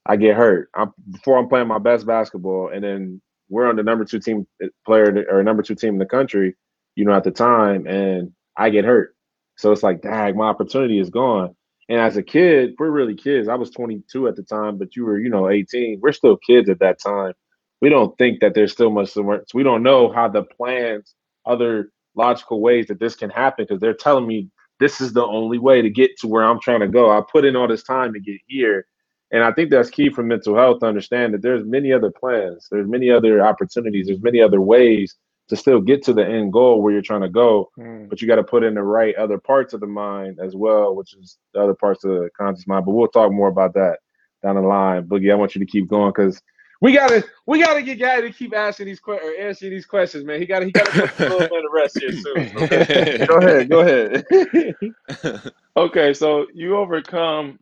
[0.06, 0.70] I get hurt.
[0.74, 4.46] I'm before I'm playing my best basketball, and then we're on the number two team
[4.62, 6.56] uh, player or number two team in the country,
[6.96, 9.14] you know, at the time, and I get hurt.
[9.56, 11.54] So it's like, dang, my opportunity is gone.
[11.88, 13.48] And as a kid, we're really kids.
[13.48, 16.00] I was 22 at the time, but you were, you know, 18.
[16.02, 17.32] We're still kids at that time.
[17.80, 19.10] We don't think that there's still much.
[19.10, 19.22] So
[19.54, 21.14] we don't know how the plans,
[21.46, 24.48] other logical ways that this can happen because they're telling me
[24.80, 27.10] this is the only way to get to where I'm trying to go.
[27.10, 28.86] I put in all this time to get here.
[29.30, 32.66] And I think that's key for mental health to understand that there's many other plans,
[32.70, 35.16] there's many other opportunities, there's many other ways
[35.48, 37.70] to still get to the end goal where you're trying to go.
[37.78, 38.08] Mm.
[38.08, 40.94] But you got to put in the right other parts of the mind as well,
[40.94, 42.86] which is the other parts of the conscious mind.
[42.86, 43.98] But we'll talk more about that
[44.42, 45.04] down the line.
[45.04, 46.40] Boogie, I want you to keep going because
[46.80, 50.24] we gotta we gotta get guy to keep asking these questions or answering these questions,
[50.24, 50.40] man.
[50.40, 52.62] He gotta he gotta put a little bit of rest here soon.
[52.62, 53.26] Okay?
[53.28, 55.52] go ahead, go ahead.
[55.78, 57.60] Okay, so you overcome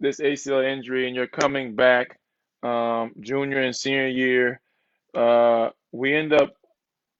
[0.00, 2.18] this ACL injury and you're coming back
[2.64, 4.60] um, junior and senior year.
[5.14, 6.56] Uh, we end up,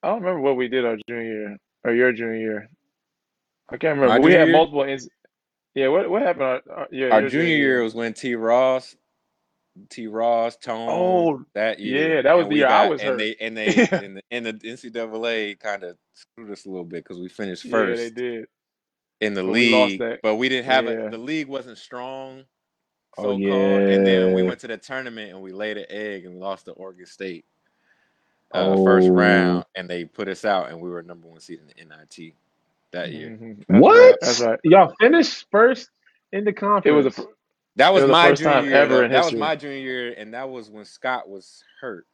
[0.03, 2.69] I don't remember what we did our junior year or your junior year.
[3.69, 4.19] I can't remember.
[4.19, 4.83] My we had multiple.
[4.83, 5.07] Ins-
[5.75, 6.43] yeah, what what happened?
[6.43, 8.35] Our, our, yeah, Our your junior year was when T.
[8.35, 8.97] Ross,
[9.89, 10.07] T.
[10.07, 12.17] Ross, Tone, Oh, that year.
[12.17, 13.19] yeah, that was the we year I was and hurt.
[13.19, 14.01] they and they Yeah.
[14.01, 17.65] and, the, and the NCAA kind of screwed us a little bit because we finished
[17.65, 18.45] Yeah, first they did.
[19.21, 20.21] in the But we lost league, that.
[20.21, 20.89] but we didn't have Yeah.
[20.89, 21.11] it.
[21.11, 22.45] The league wasn't strong,
[23.17, 23.83] Oh, so called.
[23.87, 26.71] And then we went to the tournament and we laid an egg and lost to
[26.73, 27.45] Oregon State
[28.53, 29.15] uh, first Oh.
[29.15, 32.35] round, and they put us out, and we were number one seed in the NIT
[32.91, 33.31] that year.
[33.31, 33.65] Mhm.
[33.69, 33.91] That's What?
[33.91, 34.17] right.
[34.21, 34.59] That's right.
[34.63, 35.89] Y'all finished first
[36.33, 36.85] in the conference.
[36.85, 37.11] It was a.
[37.77, 38.73] That was was my first junior time year.
[38.75, 39.03] ever though.
[39.05, 42.05] in that was my junior year, and that was when Scott was hurt.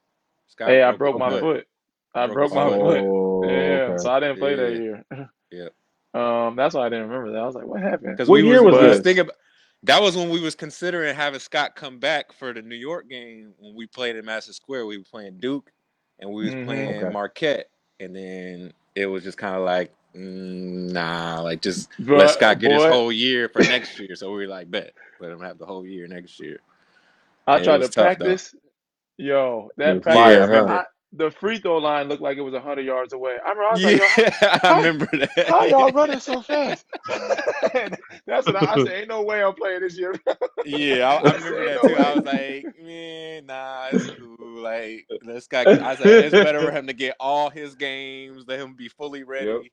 [0.47, 1.41] Scott Hey, I broke broke my foot.
[1.41, 1.67] foot.
[2.15, 2.79] I Broke broke my foot.
[2.79, 2.99] foot.
[3.05, 3.49] Oh, Yeah,
[3.89, 3.97] okay.
[3.97, 5.05] so I didn't play that year.
[5.51, 5.73] Yep.
[6.13, 7.39] Um, that's why I didn't remember that.
[7.41, 8.13] I was like, what happened?
[8.17, 9.03] Because we year was, was we was this?
[9.03, 9.35] thinking about,
[9.83, 13.53] that was when we was considering having Scott come back for the New York game
[13.59, 14.87] when we played in Madison Square.
[14.87, 15.69] We were playing Duke,
[16.17, 16.65] and we was Mhm.
[16.65, 17.13] playing Okay.
[17.13, 22.59] Marquette, and then it was just kind of like, Mm, nah, like just let Scott
[22.59, 24.15] get his whole year for next year.
[24.15, 26.59] So we were like, bet, let him have the whole year next year.
[27.47, 28.25] I And it tried was to tough, though.
[28.29, 28.55] practice.
[29.17, 30.43] Yo, It that was practice.
[30.45, 30.79] Yeah, fire, huh?
[30.81, 33.35] I, the free throw line looked like it was hundred yards away.
[33.43, 33.63] I remember.
[33.69, 34.19] I was like, yo, how-
[34.63, 35.47] I remember that.
[35.47, 36.85] how y'all running so fast?
[38.27, 38.99] That's what I, I said.
[38.99, 40.15] Ain't no way I'm playing this year.
[40.63, 41.97] Yeah, I, I remember that too.
[41.97, 44.37] I was like, man, nah, it's cool.
[44.61, 45.69] Like, let's got.
[45.81, 49.23] I said it's better for him to get all his games, let him be fully
[49.23, 49.71] ready.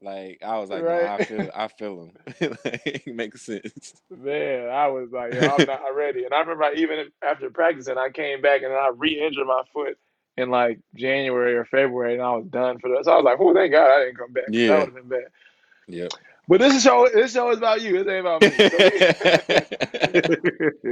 [0.00, 2.12] Like, I was like, nah, I feel, I feel him.
[2.64, 3.94] like, makes sense.
[4.16, 6.24] Man, I was like, yo, I'm not ready.
[6.24, 9.98] And I remember I, even after practicing, I came back and I re-injured my foot
[10.36, 13.04] in like January or February, and I was done for that.
[13.04, 14.44] So I was like, oh, thank God I didn't come back.
[14.50, 14.68] Yeah.
[14.68, 15.28] That would have been bad.
[15.88, 16.12] Yep.
[16.46, 17.08] But this is show.
[17.12, 18.02] This show is about you.
[18.02, 18.50] This ain't about me.
[18.56, 18.78] So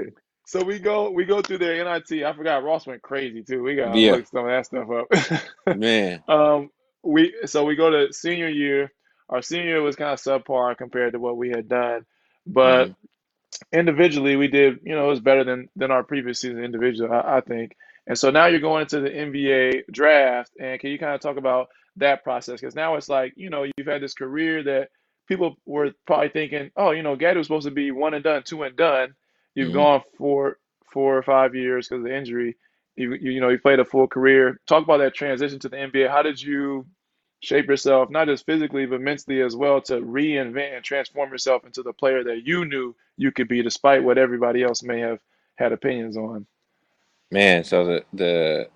[0.03, 0.11] we,
[0.47, 1.11] so we go.
[1.11, 2.25] We go through their NIT.
[2.25, 3.63] I forgot Ross went crazy too.
[3.63, 4.13] We got to Yeah.
[4.13, 5.77] look some of that stuff up.
[5.79, 6.23] Man.
[6.29, 6.71] Um,
[7.07, 8.93] we so we go to senior year.
[9.31, 12.07] Our senior year was kind of subpar compared to what we had done,
[12.47, 12.97] but Mhm.
[13.73, 14.81] individually we did.
[14.85, 17.77] You know, it was better than than our previous season individually, I, I think.
[18.07, 21.37] And so now you're going into the NBA draft, and can you kind of talk
[21.37, 22.61] about that process?
[22.61, 24.89] Because now it's like you know you've had this career that
[25.29, 28.43] people were probably thinking, oh, you know, Gaddy was supposed to be one and done,
[28.45, 29.15] two and done.
[29.55, 29.73] You've Mhm.
[29.73, 30.59] gone for
[30.93, 32.57] four or five years because of the injury.
[32.97, 34.61] You, you you know you played a full career.
[34.67, 36.09] Talk about that transition to the NBA.
[36.09, 36.87] How did you
[37.41, 41.83] shape yourself, not just physically, but mentally as well, to reinvent and transform yourself into
[41.83, 45.21] the player that you knew you could be, despite what everybody else may have
[45.57, 46.47] had opinions on.
[47.31, 48.69] Man, so the the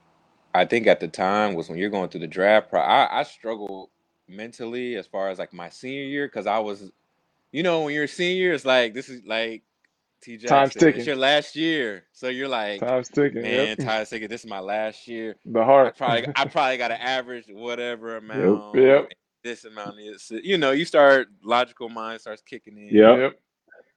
[0.55, 2.71] I think at the time was when you're going through the draft.
[2.71, 3.91] Pro- I I struggled
[4.29, 6.91] mentally as far as like my senior year because I was,
[7.53, 9.63] you know, when you're a senior, it's like this is like
[10.23, 13.43] T Jack Time's said, it's your last year, so you're like, Time's ticking.
[13.43, 13.79] man, Yep.
[13.79, 15.37] tired thinking this is my last year.
[15.47, 15.87] The heart.
[15.89, 19.13] I probably I probably got to average whatever amount, Yep.
[19.43, 23.19] this amount is, you know, you start logical mind starts kicking in Yep.
[23.19, 23.41] Yep.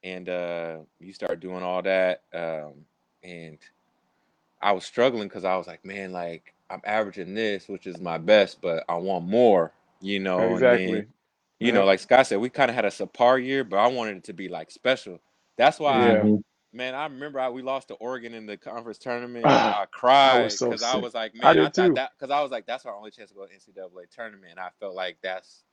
[0.02, 2.22] and uh, you start doing all that.
[2.32, 2.72] Um,
[3.22, 3.58] and
[4.62, 8.16] I was struggling because I was like, man, like I'm averaging this, which is my
[8.18, 10.38] best, but I want more, you know.
[10.38, 10.92] And Exactly.
[10.94, 11.06] then,
[11.60, 14.16] you know, like Scott said, we kind of had a subpar year, but I wanted
[14.18, 15.20] it to be like special.
[15.56, 16.22] That's why, I, Yeah.
[16.22, 16.42] Mhm.
[16.72, 19.44] man, I remember I, we lost to Oregon in the conference tournament.
[19.46, 21.94] and I I cried was so because I was like, man, I, did thought too.
[21.94, 24.52] that because I was like, that's our only chance to go to NCAA tournament.
[24.52, 25.64] And I felt like that's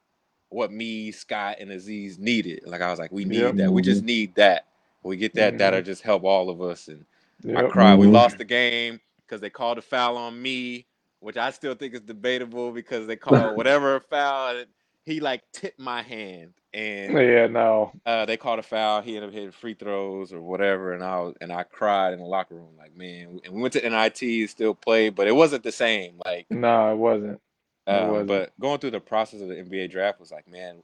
[0.50, 2.64] what me, Scott, and Aziz needed.
[2.66, 3.56] Like I was like, we need Yep.
[3.58, 3.74] that.
[3.74, 4.68] We just need that.
[5.04, 5.56] We get that.
[5.56, 5.58] Mhm.
[5.60, 6.88] That'll just help all of us.
[6.90, 7.06] And
[7.56, 8.00] I cried.
[8.00, 8.14] We Mhm.
[8.14, 10.88] lost the game because they called a foul on me,
[11.22, 13.16] which I still think is debatable because they
[13.50, 14.58] called whatever foul.
[14.58, 14.68] And
[15.06, 17.48] he like tipped my hand, and Yeah.
[17.48, 17.92] No.
[18.06, 19.02] uh, they called a foul.
[19.02, 22.20] He ended up hitting free throws or whatever, and I was and I cried in
[22.20, 23.40] the locker room like, man.
[23.44, 26.20] And we went to NIT, still played, but it wasn't the same.
[26.26, 27.42] Like No, it wasn't.
[27.88, 28.28] It um, wasn't.
[28.28, 30.78] but going through the process of the NBA draft was like, man,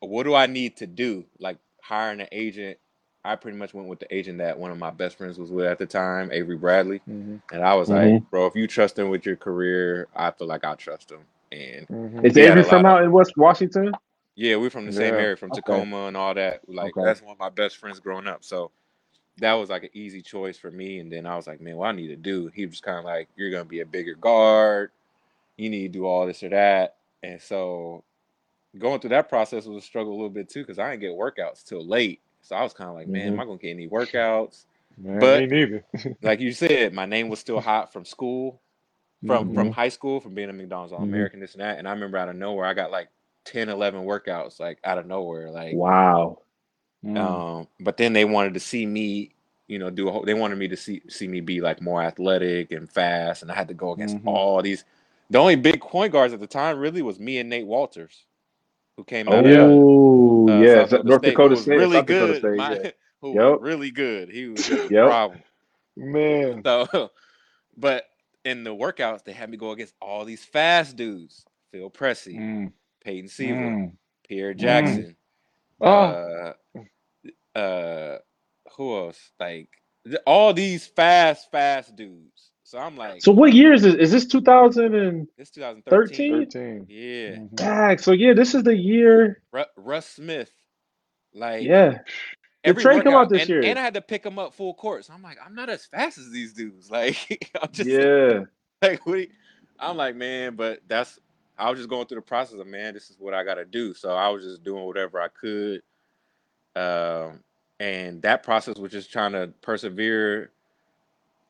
[0.00, 1.24] what do I need to do?
[1.38, 2.78] Like hiring an agent.
[3.26, 5.66] I pretty much went with the agent that one of my best friends was with
[5.66, 7.00] at the time, Avery Bradley.
[7.08, 7.40] Mhm.
[7.52, 8.12] And I was Mhm.
[8.14, 11.20] like, bro, if you trust him with your career, I feel like I trust him.
[11.54, 12.24] And Mhm.
[12.24, 13.92] Is Avery from lot of- out in West Washington?
[14.34, 15.60] yeah, we're from the same area, from Okay.
[15.60, 16.68] Tacoma and all that.
[16.68, 17.04] Like Okay.
[17.06, 18.42] that's one of my best friends growing up.
[18.44, 18.70] So
[19.38, 20.98] that was like an easy choice for me.
[20.98, 22.48] And then I was like, man, what I need to do?
[22.48, 24.90] He was kind of like, you're gonna be a bigger guard.
[25.56, 26.96] You need to do all this or that.
[27.22, 28.02] And so
[28.78, 31.12] going through that process was a struggle a little bit too, because I didn't get
[31.12, 32.20] workouts till late.
[32.42, 33.32] So I was kind of like, man, Mhm.
[33.34, 34.64] am I gonna get any workouts?
[34.98, 35.84] Man, But- me neither.
[36.22, 38.60] Like you said, my name was still hot from school,
[39.26, 39.72] from from Mhm.
[39.72, 41.04] high school, from being a McDonald's All.
[41.04, 41.78] American, this and that.
[41.78, 43.08] And I remember out of nowhere, I got like
[43.46, 45.50] 10, 11 workouts, like out of nowhere.
[45.50, 46.38] Like Wow.
[47.04, 47.44] Mm.
[47.60, 49.34] um, but then they wanted to see me,
[49.68, 52.02] you know, do a whole, they wanted me to see see me be like more
[52.02, 54.26] athletic and fast, and I had to go against Mhm.
[54.26, 54.84] all these.
[55.30, 58.24] The only big point guards at the time really was me and Nate Wolters,
[58.96, 59.64] who came Oh, out yeah.
[59.68, 59.80] of
[60.48, 60.66] uh, yeah.
[60.66, 61.78] South North State, Dakota State.
[61.78, 62.36] really South good.
[62.36, 62.56] State.
[62.56, 62.90] my, yeah.
[63.22, 63.58] who Yep.
[63.58, 64.30] really good.
[64.30, 65.06] He was, he was a Yep.
[65.06, 65.42] problem.
[65.96, 66.64] Man.
[66.64, 67.10] So,
[67.76, 68.06] but
[68.44, 72.72] in the workouts, they had me go against all these fast dudes: Phil Pressey, Mm.
[73.04, 73.92] Peyton Siva, Mm.
[74.28, 74.58] Pierre Mm.
[74.58, 75.16] Jackson.
[75.80, 76.54] Oh.
[77.56, 78.18] Uh, uh,
[78.76, 79.32] who else?
[79.40, 79.68] Like
[80.26, 82.50] all these fast, fast dudes.
[82.64, 83.94] So I'm like, So what year is this?
[83.94, 85.26] Is this 2013?
[85.36, 86.32] this 2013.
[86.46, 86.86] 13.
[86.88, 87.36] Yeah.
[87.54, 87.98] Dang.
[87.98, 89.42] So yeah, this is the year.
[89.52, 90.50] Ru- Russ Smith.
[91.34, 91.98] Like Yeah.
[92.64, 93.62] Every Trey come out this and, year?
[93.64, 95.04] and I had to pick him up full court.
[95.04, 96.90] So I'm like, I'm not as fast as these dudes.
[96.94, 98.44] Like I'm just Yeah.
[98.82, 99.28] like what you-
[99.78, 101.18] I'm like, man, but that's
[101.58, 103.92] I was just going through the process of man, this is what I gotta do.
[103.94, 105.82] So I was just doing whatever I could.
[106.76, 107.40] Um
[107.80, 110.50] and that process was just trying to persevere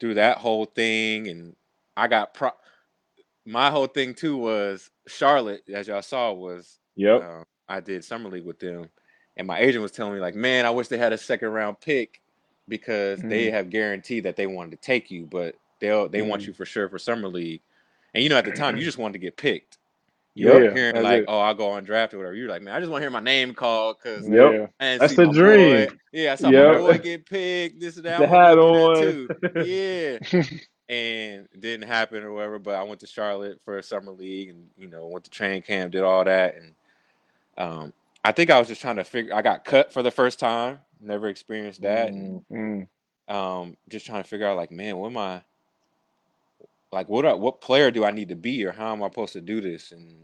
[0.01, 1.29] through that whole thing.
[1.29, 1.55] And
[1.97, 2.51] I got pro
[3.47, 7.23] my whole thing too was Charlotte, as y'all saw, was Yep.
[7.23, 8.89] um, I did summer league with them,
[9.37, 11.81] and my agent was telling me like, man, I wish they had a second round
[11.81, 12.21] pick
[12.69, 13.53] because they Mm.
[13.53, 16.47] have guaranteed that they wanted to take you, but they'll they want Mm.
[16.49, 17.61] you for sure for summer league.
[18.15, 19.79] And you know, at the time, you just wanted to get picked.
[20.37, 20.63] You Yep.
[20.63, 21.25] Yeah, hearing like, it.
[21.29, 22.35] oh, I'll go undrafted or whatever.
[22.35, 24.53] You're like, man, I just want to hear my name called because Yep.
[24.53, 24.67] Yeah.
[24.81, 25.87] I That's the dream.
[25.89, 25.97] boy.
[26.13, 26.73] Yeah, I saw Yep.
[26.75, 27.81] my boy get picked.
[27.81, 28.19] This and that.
[28.21, 28.95] The I want hat on.
[28.95, 30.31] that too.
[30.33, 30.43] Yeah
[30.89, 32.59] and it didn't happen or whatever.
[32.59, 35.63] But I went to Charlotte for a summer league, and you know went to train
[35.63, 36.75] camp, did all that, and
[37.57, 37.93] um,
[38.25, 39.35] I think I was just trying to figure.
[39.35, 42.89] I got cut for the first time, never experienced that, and Mm.
[43.29, 45.43] um, just trying to figure out like, man, what am I?
[46.93, 49.35] Like, what I, what player do I need to be, or how am I supposed
[49.35, 49.93] to do this?
[49.93, 50.15] And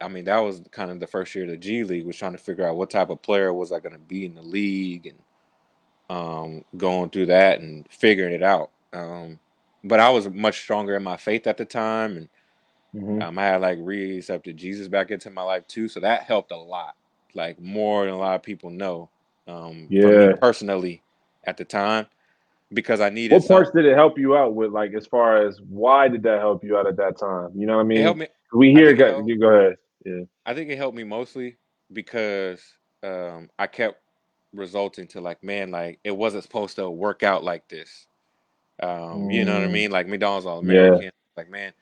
[0.00, 2.32] I mean, that was kind of the first year of the G League was trying
[2.32, 5.06] to figure out what type of player was I going to be in the league,
[5.06, 5.18] and
[6.10, 8.70] um, going through that and figuring it out.
[8.94, 9.38] Um,
[9.84, 12.28] but I was much stronger in my faith at the time, and
[12.94, 13.28] Mhm.
[13.28, 16.56] um, I had like re-accepted Jesus back into my life too, so that helped a
[16.56, 16.96] lot,
[17.34, 19.10] like more than a lot of people know.
[19.46, 20.32] Um, Yeah.
[20.36, 21.02] personally,
[21.44, 22.06] at the time,
[22.72, 23.56] because I needed What some.
[23.56, 24.72] parts did it help you out with?
[24.72, 27.50] Like as far as why did that help you out at that time?
[27.56, 28.02] You know what I It mean?
[28.02, 28.28] helped me.
[28.52, 29.28] We I hear go, helped.
[29.28, 29.76] you go ahead.
[30.04, 30.22] Yeah.
[30.46, 31.56] I think it helped me mostly
[31.92, 32.62] because
[33.02, 34.00] um, I kept
[34.54, 38.06] resulting to like, man, like it wasn't supposed to work out like this.
[38.82, 39.72] Um, you know what I Mm.
[39.72, 39.90] mean?
[39.90, 40.64] Like McDonald's All Yeah.
[40.64, 41.10] American.
[41.36, 41.72] Like, man,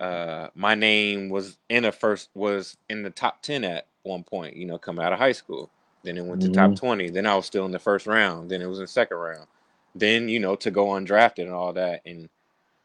[0.00, 4.56] uh, my name was in a first was in the top ten at one point.
[4.56, 5.70] You know, coming out of high school.
[6.04, 6.76] Then it went to top Mhm.
[6.76, 7.10] twenty.
[7.10, 8.50] Then I was still in the first round.
[8.50, 9.46] Then it was in the second round.
[9.94, 12.02] Then you know to go undrafted and all that.
[12.06, 12.28] And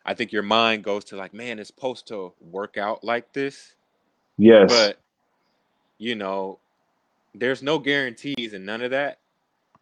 [0.05, 3.75] I think your mind goes to like, man, it's supposed to work out like this,
[4.37, 4.69] Yes.
[4.69, 4.99] but
[5.99, 6.59] you know,
[7.35, 9.19] there's no guarantees and none of that.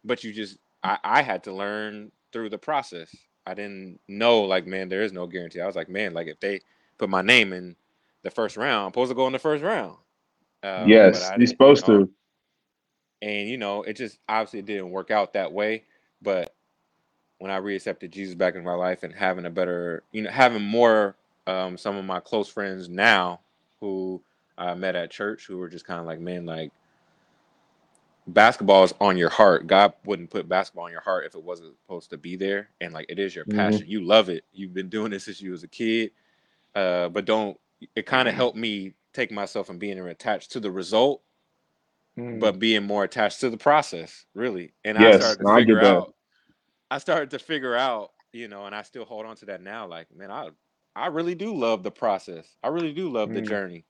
[0.04, 3.14] But you just, I, I had to learn through the process.
[3.46, 5.60] I didn't know, like, man, there is no guarantee.
[5.60, 6.60] I was like, man, like if they
[6.98, 7.76] put my name in
[8.22, 9.96] the first round, I'm supposed to go in the first round.
[10.64, 12.10] Um, yes, you supposed to.
[13.22, 15.84] and you know, it just obviously it didn't work out that way.
[16.22, 16.54] But
[17.38, 20.62] when I reaccepted Jesus back in my life and having a better, you know, having
[20.62, 23.40] more, um, some of my close friends now
[23.80, 24.22] who
[24.58, 26.72] I met at church who were just kind of like, man, like
[28.28, 29.66] basketball is on your heart.
[29.68, 32.70] God wouldn't put basketball on your heart if it wasn't supposed to be there.
[32.80, 33.88] And like it is your hmm passion.
[33.88, 34.44] You love it.
[34.52, 36.12] You've been doing this since you was a kid.
[36.74, 37.58] Uh, but don't
[37.94, 41.22] it kind of helped me take myself from being attached to the result,
[42.18, 42.40] Mm.
[42.40, 44.72] but being more attached to the process, really.
[44.84, 46.14] And I started to I figure out
[46.90, 49.86] I started to figure out, you know, and I still hold on to that now.
[49.86, 50.48] Like, man, I
[50.94, 52.46] I really do love the process.
[52.62, 53.48] I really do love the Mm.
[53.48, 53.84] journey.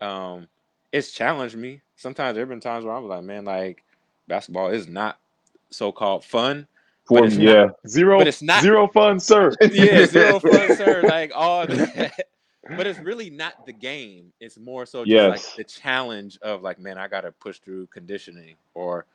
[0.00, 0.48] Um,
[0.92, 1.82] it's challenged me.
[1.96, 3.84] Sometimes there have been times where I'm like, man, like
[4.26, 5.18] basketball is not
[5.70, 6.66] so called fun,
[7.10, 7.54] but For me, not.
[7.54, 7.66] yeah.
[7.86, 8.62] Zero, But it's not.
[8.62, 9.52] zero fun, sir.
[9.70, 11.02] Yeah, zero fun, sir.
[11.02, 12.28] Like all that.
[12.68, 14.32] But it's really not the game.
[14.40, 18.54] It's more so just like the challenge of like, man, I gotta push through conditioning
[18.74, 19.06] or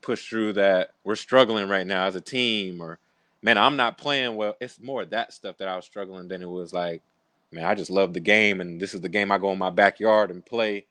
[0.00, 2.98] push through that we're struggling right now as a team or
[3.42, 4.56] man, I'm not playing well.
[4.60, 7.02] It's more that stuff that I was struggling than it was like,
[7.50, 9.70] man, I just love the game and this is the game I go in my
[9.70, 10.86] backyard and play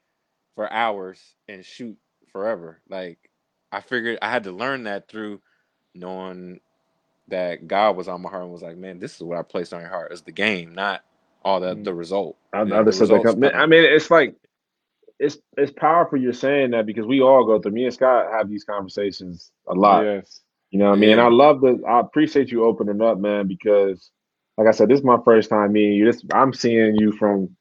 [0.56, 1.98] for hours and shoot
[2.32, 2.80] forever.
[2.90, 3.30] Like
[3.72, 5.42] I figured I had to learn that through
[5.94, 6.60] knowing
[7.28, 9.74] that God was on my heart and was like, man, this is what I placed
[9.74, 11.04] on your heart is the game, not
[11.44, 11.84] all the Mm.
[11.84, 12.38] the result.
[12.54, 13.24] I, The, I just said that.
[13.24, 14.36] come- I mean, it's like
[15.20, 17.72] it's it's powerful you're saying that because we all go through.
[17.74, 20.04] Me and Scott have these conversations a lot.
[20.04, 20.42] Yes.
[20.72, 21.12] You know what I mean?
[21.12, 21.82] And I love the.
[21.88, 24.10] I appreciate you opening up, man, because
[24.58, 26.06] like I said, this is my first time meeting you.
[26.06, 27.56] This I'm seeing you from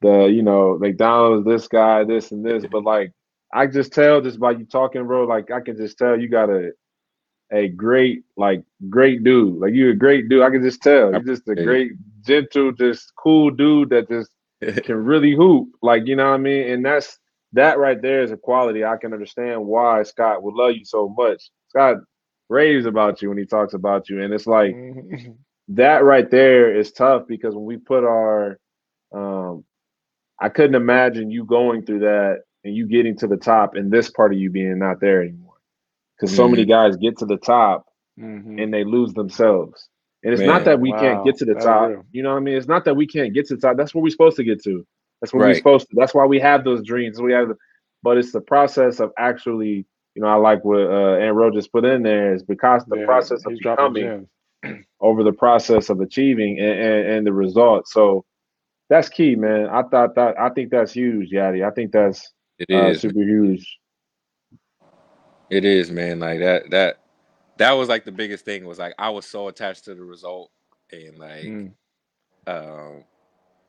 [0.00, 3.12] the you know McDonald's, this guy, this and this, but like
[3.52, 5.24] I just tell just by you talking, bro.
[5.24, 6.72] Like I can just tell you got a
[7.52, 9.58] a great like great dude.
[9.58, 10.42] Like you're a great dude.
[10.42, 11.92] I can just tell I you're just a great,
[12.24, 14.30] gentle, just cool dude that just
[14.84, 15.68] can really hoop.
[15.82, 16.70] Like you know what I mean.
[16.72, 17.18] And that's
[17.52, 21.14] that right there is a quality I can understand why Scott would love you so
[21.16, 21.50] much.
[21.68, 21.96] Scott
[22.48, 25.38] raves about you when he talks about you, and it's like Mhm.
[25.68, 28.58] that right there is tough because when we put our
[29.14, 29.64] um
[30.40, 34.10] I couldn't imagine you going through that and you getting to the top and this
[34.10, 35.54] part of you being not there anymore.
[36.16, 38.58] Because so many Mm, guys get to the top Mhm.
[38.58, 39.88] and they lose themselves.
[40.24, 41.96] And it's not that we can't get to the top.
[42.12, 42.56] You know what I mean?
[42.56, 43.76] It's not that we can't get to the top.
[43.76, 44.86] That's where we're supposed to get to.
[45.20, 45.96] That's where we're supposed to.
[45.96, 47.20] That's why we have those dreams.
[47.20, 47.48] We have,
[48.02, 49.86] but it's the process of actually.
[50.16, 53.04] You know, I like what uh, Aaron just put in there is because the Yeah,
[53.06, 54.28] process of becoming
[55.00, 57.88] over the process of achieving and, and, and the result.
[57.88, 58.24] So
[58.88, 59.68] that's key, man.
[59.68, 61.66] I thought that I think that's huge, Yadi.
[61.66, 63.78] I think that's It uh, is, super huge.
[65.50, 66.20] It is, man.
[66.20, 66.98] Like that that
[67.58, 70.50] that was like the biggest thing was like I was so attached to the result
[70.92, 71.72] and like Mm.
[72.46, 73.04] um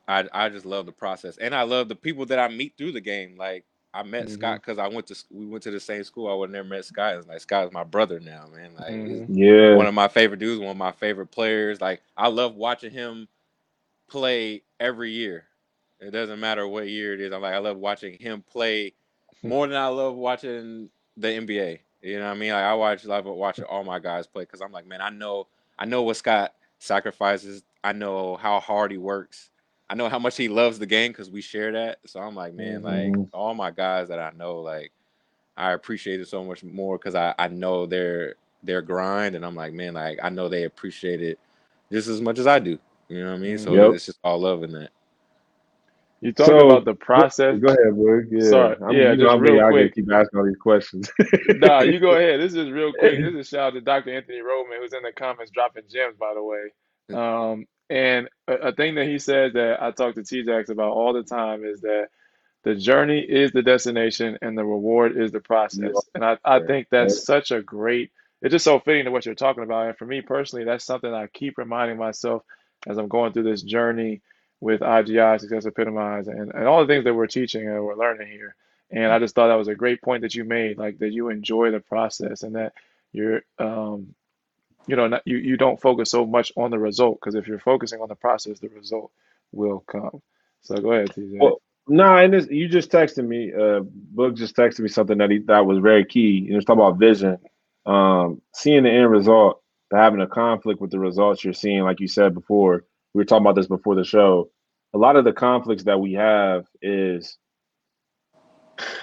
[0.08, 2.94] I I just love the process and I love the people that I meet through
[2.94, 3.36] the game.
[3.38, 4.32] Like I met Mhm.
[4.32, 6.30] Scott because I went to we went to the same school.
[6.30, 7.16] I would never met Scott.
[7.18, 8.76] It's like Scott is my brother now, man.
[8.76, 9.28] Like he's Mhm.
[9.30, 9.76] Yeah.
[9.76, 11.82] one of my favorite dudes, one of my favorite players.
[11.82, 13.28] Like I love watching him
[14.10, 15.46] play every year.
[16.00, 17.34] It doesn't matter what year it is.
[17.34, 18.94] I'm like I love watching him play
[19.44, 21.80] more than I love watching the NBA.
[22.06, 22.52] You know what I mean?
[22.54, 25.48] Like I watch love watching all my guys play because I'm like, man, I know
[25.80, 27.64] I know what Scott sacrifices.
[27.84, 29.50] I know how hard he works.
[29.90, 32.00] I know how much he loves the game because we share that.
[32.06, 33.30] So I'm like, man, like Mhm.
[33.34, 34.92] all my guys that I know, like
[35.58, 39.56] I appreciate it so much more because I, I know their their grind and I'm
[39.56, 41.40] like, man, like I know they appreciate it
[41.92, 42.78] just as much as I do.
[43.10, 43.58] You know what I mean?
[43.58, 43.92] So Yep.
[43.92, 44.92] it's just all love in that.
[46.22, 47.60] You talking So about the process?
[47.60, 48.24] go ahead, bro.
[48.32, 48.42] Yeah.
[48.42, 49.86] Sorry, I'm yeah, you know just I'm really real I quick.
[49.86, 51.12] get keep asking all these questions.
[51.50, 52.42] Nah, you go ahead.
[52.42, 53.20] This is real quick.
[53.22, 54.16] This is shout out to Dr.
[54.16, 56.74] Anthony Roman, who's in the comments dropping gems, by the way.
[57.14, 61.14] Um, and a, a thing that he said that I talk to T-Jax about all
[61.14, 62.08] the time is that
[62.64, 65.40] the journey is the destination and the reward is the
[65.72, 66.08] You process.
[66.16, 68.12] And I, I are think that's such a great,
[68.42, 69.88] it's just so fitting to what you're talking about.
[69.88, 72.44] And for me personally, that's something I keep reminding myself
[72.88, 74.22] as I'm going through this journey
[74.66, 78.30] with IGI, Success Epitomize, and, and all the things that we're teaching and we're learning
[78.30, 78.56] here.
[78.90, 81.30] And I just thought that was a great point that you made, like that you
[81.30, 82.74] enjoy the process and that
[83.14, 84.16] you're, um,
[84.88, 87.60] you know, not, you, you don't focus so much on the result because if you're
[87.60, 89.12] focusing on the process, the result
[89.52, 90.24] will come.
[90.64, 91.38] So go ahead, TJ.
[91.40, 93.54] Well, no, and this, you just texted me.
[93.54, 96.44] Uh, Book just texted me something that he thought was very key.
[96.48, 97.38] He was talking about vision,
[97.86, 99.62] um, seeing the end result,
[99.94, 101.84] having a conflict with the results you're seeing.
[101.84, 104.50] Like you said before, we were talking about this before the show.
[104.96, 107.38] A lot of the conflicts that we have is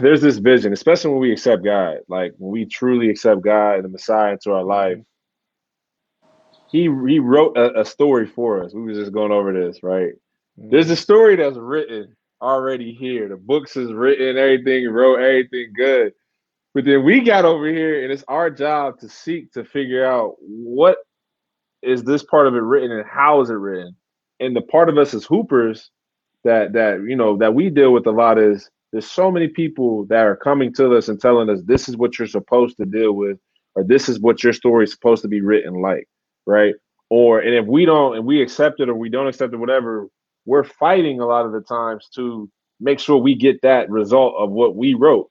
[0.01, 1.99] there's this vision, especially when we accept God.
[2.09, 6.31] Like when we truly accept God and the Messiah into our life, mm-hmm.
[6.71, 8.73] he he wrote a, a story for us.
[8.73, 10.13] We were just going over this, right?
[10.59, 10.71] Mm-hmm.
[10.71, 13.29] There's a story that's written already here.
[13.29, 16.15] The books is written, everything wrote, everything good.
[16.73, 20.37] But then we got over here, and it's our job to seek to figure out
[20.41, 20.97] what
[21.83, 23.95] is this part of it written and how is it written.
[24.43, 25.91] And the part of us as hoopers
[26.45, 30.07] that that you know that we deal with a lot is there's so many people
[30.07, 33.15] that are coming to us and telling us this is what you're supposed to deal
[33.15, 33.39] with,
[33.77, 36.09] or this is what your story is supposed to be written like,
[36.47, 36.75] right?
[37.11, 40.09] Or and if we don't and we accept it or we don't accept it, whatever,
[40.47, 44.51] we're fighting a lot of the times to make sure we get that result of
[44.53, 45.29] what we wrote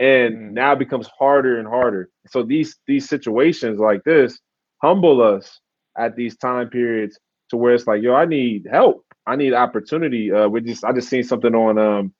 [0.00, 0.52] and Mm.
[0.54, 4.40] now it becomes harder and harder so these these situations like this
[4.82, 5.60] humble us
[5.98, 7.18] at these time periods
[7.54, 10.92] to where it's like yo i need help i need opportunity uh we just i
[10.92, 12.14] just seen something on um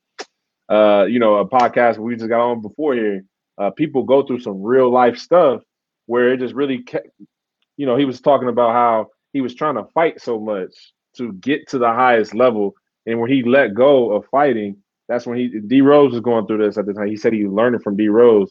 [0.71, 3.25] uh you know a podcast we just got on before here
[3.59, 5.63] uh people go through some real life stuff
[6.07, 7.09] where it just really kept
[7.77, 10.73] you know he was talking about how he was trying to fight so much
[11.17, 12.75] to get to the highest level
[13.07, 14.77] and when he let go of fighting
[15.09, 17.09] that's when he D Rose was going through this at the time.
[17.09, 18.51] He said he was learning from D Rose,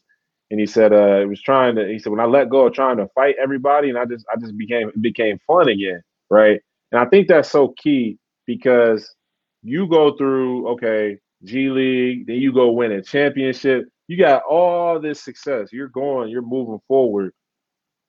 [0.52, 1.88] and he said uh he was trying to.
[1.88, 4.40] He said when I let go of trying to fight everybody, and I just I
[4.40, 6.62] just became became fun again, right?
[6.94, 9.14] And I think that's so key because
[9.64, 13.86] you go through okay G League, then you go win a championship.
[14.08, 15.70] You got all this success.
[15.74, 17.34] You're going, you're moving forward.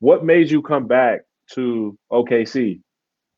[0.00, 1.22] What made you come back
[1.52, 2.80] to OKC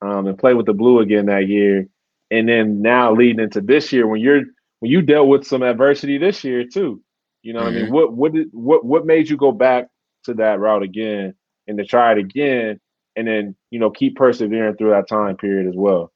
[0.02, 1.86] um, and play with the Blue again that year?
[2.30, 4.42] And then now leading into this year when you're
[4.80, 7.00] when you dealt with some adversity this year too.
[7.42, 7.92] You know what I mean?
[7.92, 9.86] What what did what what made you go back
[10.24, 11.34] to that route again
[11.68, 12.80] and to try it again
[13.16, 16.12] and then, you know, keep persevering through that time period as well?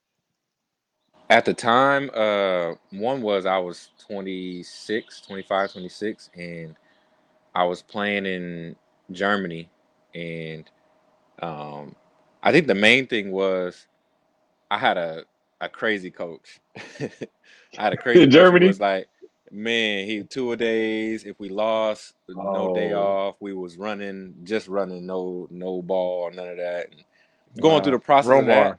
[1.28, 6.76] At the time, uh, one was I was 26, 25, 26, and
[7.55, 8.76] I was playing in
[9.12, 9.70] Germany.
[10.14, 10.70] And
[11.42, 11.96] um,
[12.42, 13.86] I think the main thing was
[14.70, 15.24] I had a,
[15.61, 16.61] a crazy coach.
[17.01, 17.11] I
[17.84, 18.66] had a crazy In coach who Germany?
[18.66, 19.09] was like,
[19.51, 21.24] man, he two a days.
[21.24, 23.03] If we lost, no day Oh.
[23.03, 23.36] off.
[23.40, 26.88] We was running, just running, no no ball, none of that.
[26.92, 27.05] And
[27.61, 28.30] going through the process.
[28.30, 28.78] Romar.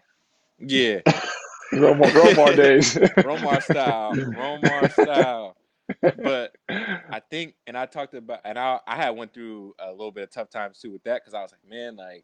[0.59, 0.99] Yeah.
[1.73, 2.95] Romar, Romar days.
[2.95, 5.55] Romar style, Romar style.
[6.01, 10.11] But I think, and I talked about, and I I had went through a little
[10.11, 12.23] bit of tough times too with that because I was like, man, like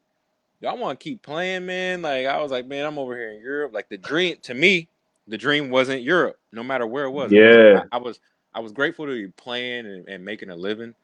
[0.61, 2.01] y'all want to keep playing, man.
[2.01, 3.73] Like I was like, man, I'm over here in Europe.
[3.73, 4.87] Like the dream to me,
[5.27, 7.31] the dream wasn't Europe, no matter where it was.
[7.31, 7.83] Yeah.
[7.91, 8.19] I, I was
[8.57, 10.95] I was grateful to be playing and, and making a living,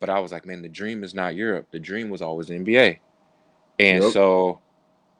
[0.00, 1.68] but I was like, man, the dream is not Europe.
[1.70, 3.00] The dream was always NBA,
[3.78, 4.04] and Yep.
[4.04, 4.60] so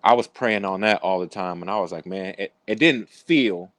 [0.04, 2.78] I was praying on that all the time, and I was like, man, it, it
[2.80, 3.72] didn't feel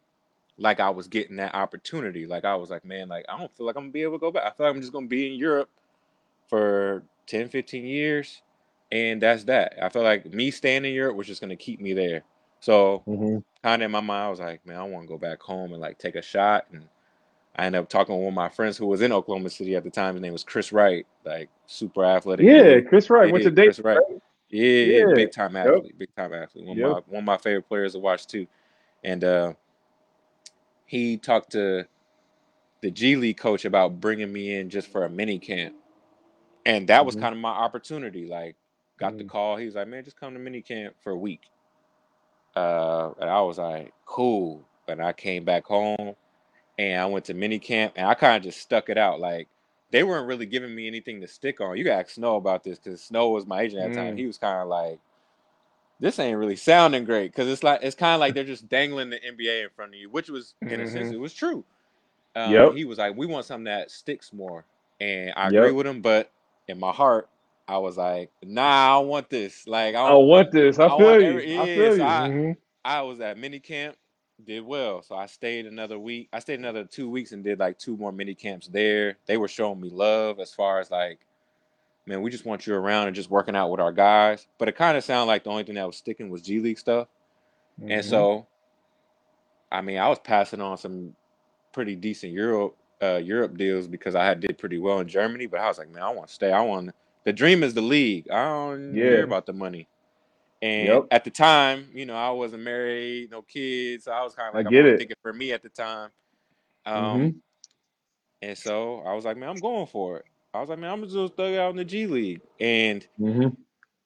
[0.58, 2.28] like I was getting that opportunity.
[2.28, 4.20] Like I was like, man, like I don't feel like I'm gonna be able to
[4.22, 4.44] go back.
[4.46, 5.70] I feel like I'm just gonna be in Europe
[6.50, 8.42] for 10, 15 years,
[8.92, 9.76] and that's that.
[9.82, 12.24] I feel like me staying in Europe was just gonna keep me there.
[12.62, 15.18] So hmm kind of in my mind, I was like, man, I want to go
[15.18, 16.66] back home and like take a shot.
[16.72, 16.86] And
[17.58, 19.84] I ended up talking with one of my friends who was in Oklahoma City at
[19.84, 20.16] the time.
[20.16, 22.46] His name was Chris Wright, like super athletic.
[22.46, 22.82] Yeah.
[22.82, 23.66] Chris Wright went Yeah, to date.
[23.68, 23.98] Chris Wright.
[24.50, 25.14] Yeah, yeah, Yeah.
[25.16, 25.68] big time Yep.
[25.68, 26.66] athlete, big time athlete.
[26.66, 26.86] One Yep.
[26.86, 28.46] of my one of my favorite players to watch too.
[29.04, 29.54] And uh,
[30.86, 31.86] he talked to
[32.82, 35.76] the G League coach about bringing me in just for a mini camp,
[36.66, 37.22] and that was Mhm.
[37.22, 38.28] kind of my opportunity.
[38.28, 38.56] Like,
[39.00, 39.30] got the Mhm.
[39.30, 39.56] call.
[39.58, 41.42] He was like, "Man, just come to mini camp for a week."
[42.56, 46.16] Uh, and I was like, "Cool." And I came back home,
[46.78, 49.20] and I went to mini camp, and I kind of just stuck it out.
[49.20, 49.48] Like,
[49.92, 51.78] they weren't really giving me anything to stick on.
[51.78, 54.16] You can ask Snow about this because Snow was my agent at the time.
[54.16, 54.18] Mm.
[54.18, 55.00] He was kind of like,
[56.00, 59.10] "This ain't really sounding great," because it's like it's kind of like they're just dangling
[59.10, 61.12] the NBA in front of you, which was in a sense Mhm.
[61.12, 61.66] it was true.
[62.36, 62.72] Um, Yep.
[62.72, 64.66] He was like, "We want something that sticks more,"
[65.00, 65.50] and I Yep.
[65.50, 66.02] agree with him.
[66.02, 66.32] But
[66.68, 67.30] in my heart,
[67.68, 69.68] I was like, "Nah, I want this.
[69.68, 70.80] Like, I I don't, want this.
[70.80, 71.42] I I feel you.
[71.42, 72.04] every I feel you.
[72.04, 72.58] I Mhm.
[72.86, 73.98] I was at mini camp,
[74.44, 75.02] did well.
[75.02, 76.30] So I stayed another week.
[76.34, 79.18] I stayed another two weeks and did like two more mini camps there.
[79.26, 81.20] They were showing me love as far as like,
[82.06, 84.48] man, we just want you around and just working out with our guys.
[84.58, 86.80] But it kind of sounded like the only thing that was sticking was G League
[86.80, 87.08] stuff.
[87.82, 87.92] Mhm.
[87.92, 88.48] And so,
[89.72, 91.16] I mean, I was passing on some
[91.72, 95.48] pretty decent Europe uh, Europe deals because I had did pretty well in Germany.
[95.48, 96.52] But I was like, man, I want to stay.
[96.52, 96.92] I want
[97.26, 98.30] the dream is the league.
[98.32, 99.24] I don't care Yeah.
[99.24, 99.88] about the money.
[100.62, 101.08] And Yep.
[101.12, 104.06] at the time, you know, I wasn't married, no kids.
[104.06, 104.98] So I was kind of I like, I'm get it.
[104.98, 106.10] thinking for me at the time.
[106.86, 107.42] Um, Mhm.
[108.42, 110.26] and so I was like, man, I'm going for it.
[110.54, 112.42] I was like, man, I'm just thug it out in the G League.
[112.60, 113.56] And Mhm.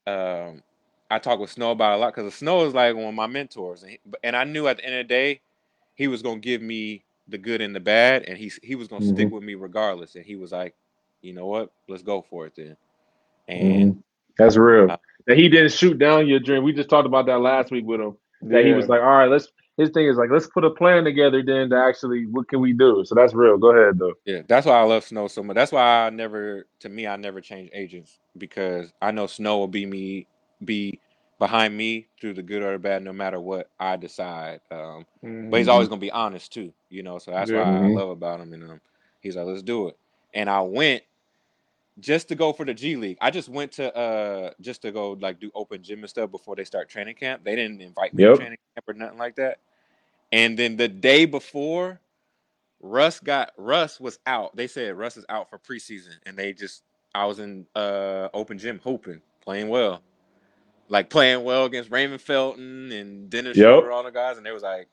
[0.07, 0.63] um,
[1.11, 3.27] I talked with Snow about it a lot because Snow is like one of my
[3.27, 5.41] mentors, and, he, and I knew at the end of the day,
[5.95, 9.01] he was gonna give me the good and the bad, and he he was gonna
[9.01, 9.31] stick Mhm.
[9.31, 10.15] with me regardless.
[10.15, 10.75] And he was like,
[11.21, 12.77] you know what, let's go for it then.
[13.47, 14.03] And Mhm.
[14.37, 14.95] That's real.
[15.27, 16.63] That he didn't shoot down your dream.
[16.63, 18.17] We just talked about that last week with him.
[18.41, 19.47] That he was like, all right, let's.
[19.77, 22.73] His thing is like, let's put a plan together then to actually, what can we
[22.73, 23.03] do?
[23.05, 23.57] So that's real.
[23.57, 24.13] Go ahead though.
[24.25, 25.55] yeah, that's why I love Snow so much.
[25.55, 29.67] That's why I never, to me, I never change agents because I know Snow will
[29.67, 30.27] be me,
[30.63, 30.99] be
[31.39, 34.59] behind me through the good or the bad, no matter what I decide.
[34.69, 35.05] Um,
[35.49, 37.17] but he's always gonna be honest too, you know.
[37.17, 37.57] So that's Yeah.
[37.57, 38.53] why I love about him.
[38.53, 38.81] And um,
[39.21, 39.97] he's like, let's do it.
[40.33, 41.03] And I went
[41.99, 43.17] just to go for the G League.
[43.21, 46.55] I just went to uh just to go like do open gym and stuff before
[46.55, 47.43] they start training camp.
[47.43, 49.59] They didn't invite me to training camp or nothing like that.
[50.31, 51.99] And then the day before,
[52.81, 54.55] Russ got Russ was out.
[54.55, 56.83] They said Russ is out for preseason, and they just
[57.13, 60.01] I was in uh open gym hooping, playing well,
[60.87, 63.65] like playing well against Raymond Felton and Dennis Yep.
[63.79, 64.87] Schroeder, all the guys, and they was like,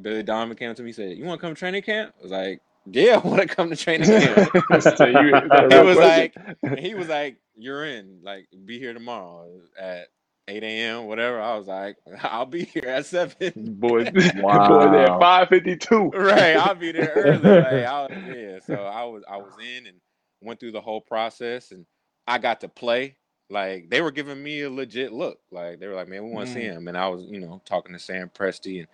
[0.00, 2.62] Billy Donovan came to me said, "You want to come training camp?" I was like,
[2.86, 4.50] "Yeah, I want to come to training camp."
[4.82, 6.32] So you- is he was question?
[6.62, 8.20] like, he was like, "You're in.
[8.22, 10.08] Like, be here tomorrow at
[10.48, 11.06] 8 a.m.
[11.06, 13.52] Whatever." I was like, "I'll be here at 7.
[13.78, 15.14] boy, boy, there Wow.
[15.14, 16.08] at five fifty two.
[16.14, 17.38] right, I'll be there early.
[17.38, 19.96] Like, I yeah, so I was, I was in and
[20.40, 21.86] went through the whole process, and
[22.26, 23.16] I got to play.
[23.50, 25.38] Like they were giving me a legit look.
[25.50, 26.72] Like they were like, "Man, we want to see Mm.
[26.72, 28.88] him," and I was, you know, talking to Sam Presti and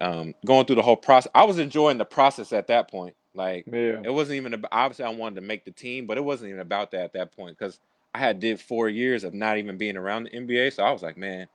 [0.00, 1.30] um, going through the whole process.
[1.34, 3.14] I was enjoying the process at that point.
[3.34, 4.00] Like Yeah.
[4.04, 6.60] it wasn't even about, obviously I wanted to make the team, but it wasn't even
[6.60, 7.80] about that at that point because
[8.14, 10.72] I had did four years of not even being around the NBA.
[10.72, 11.48] So I was like, man,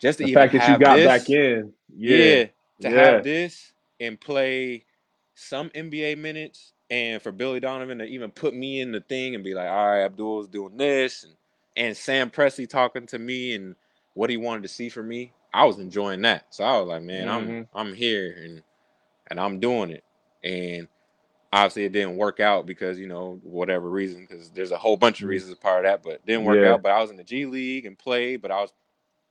[0.00, 1.72] just to The fact that you got this, back in.
[1.98, 2.46] yeah, Yeah.
[2.80, 2.90] to Yeah.
[2.90, 4.84] have this and play
[5.34, 9.42] some NBA minutes, and for Billy Donovan to even put me in the thing and
[9.44, 11.34] be like, all right, Abdul's doing this, and
[11.76, 13.74] and Sam Presti talking to me and
[14.14, 16.46] what he wanted to see from me, I was enjoying that.
[16.50, 17.68] So I was like, man, I'm Mhm.
[17.74, 18.62] I'm here and
[19.30, 20.04] and I'm doing it.
[20.42, 20.88] And
[21.52, 25.20] obviously it didn't work out because you know whatever reason because there's a whole bunch
[25.22, 25.30] of Mhm.
[25.30, 26.72] reasons as part of that, but it didn't work Yeah.
[26.74, 26.82] out.
[26.82, 28.72] But I was in the G League and played, but I was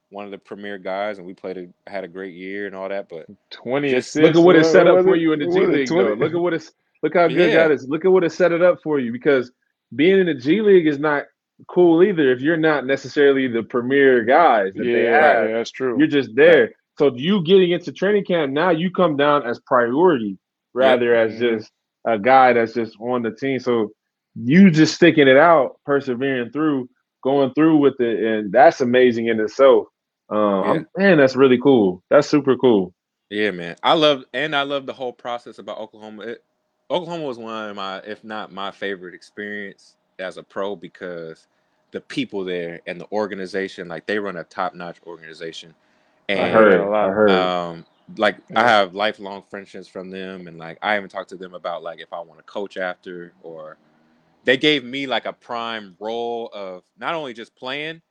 [0.09, 2.87] one of the premier guys, and we played a had a great year and all
[2.87, 3.09] that.
[3.09, 4.35] But Twenty Just assists.
[4.35, 6.13] Look at what it set up for you in the G League, though.
[6.13, 6.71] Look at what it's
[7.01, 7.67] look how good Yeah.
[7.67, 7.89] that is.
[7.89, 9.51] Look at what it set it up for you because
[9.95, 11.25] being in the G League is not
[11.67, 15.49] cool either if you're not necessarily the premier guys that they Yeah, have.
[15.49, 15.97] yeah, that's true.
[15.97, 16.73] You're just there.
[16.99, 20.37] So you getting into training camp now, you come down as priority
[20.73, 21.39] rather as Mhm.
[21.39, 21.71] just
[22.05, 23.59] a guy that's just on the team.
[23.59, 23.91] So
[24.35, 26.89] you just sticking it out, persevering through,
[27.23, 29.87] going through with it, and that's amazing in itself.
[30.29, 32.03] Um, I'm- man, that's really cool.
[32.09, 32.93] That's super cool.
[33.29, 33.75] Yeah, man.
[33.83, 36.23] I love and I love the whole process about Oklahoma.
[36.23, 36.43] It,
[36.91, 41.47] Oklahoma was one of my, if not my favorite experience as a pro because
[41.93, 45.75] the people there and the organization, like they run a top notch organization.
[46.29, 46.81] And I heard.
[46.81, 47.09] a lot.
[47.09, 47.31] I heard.
[47.31, 47.85] um
[48.17, 51.83] like I have lifelong friendships from them and like I even talked to them about
[51.83, 53.77] like if I want to coach after or
[54.45, 58.01] they gave me like a prime role of not only just playing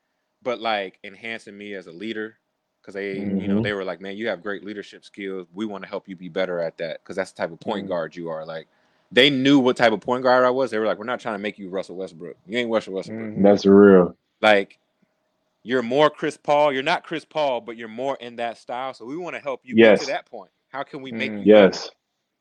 [0.43, 2.37] but like enhancing me as a leader
[2.81, 3.63] because they you know Mhm.
[3.63, 6.29] they were like man you have great leadership skills we want to help you be
[6.29, 7.89] better at that because that's the type of point Mhm.
[7.89, 8.69] guard you are like
[9.13, 11.35] they knew what type of point guard I was they were like we're not trying
[11.35, 13.43] to make you Russell Westbrook you ain't Russell Westbrook Mhm.
[13.43, 14.17] That's real.
[14.41, 14.79] like
[15.65, 16.73] you're more Chris Paul.
[16.73, 18.95] You're not Chris Paul, but you're more in that style.
[18.95, 20.51] So we want to help you get to that point.
[20.71, 21.47] How can we make Mm.
[21.47, 21.67] you better?
[21.69, 21.91] Yes.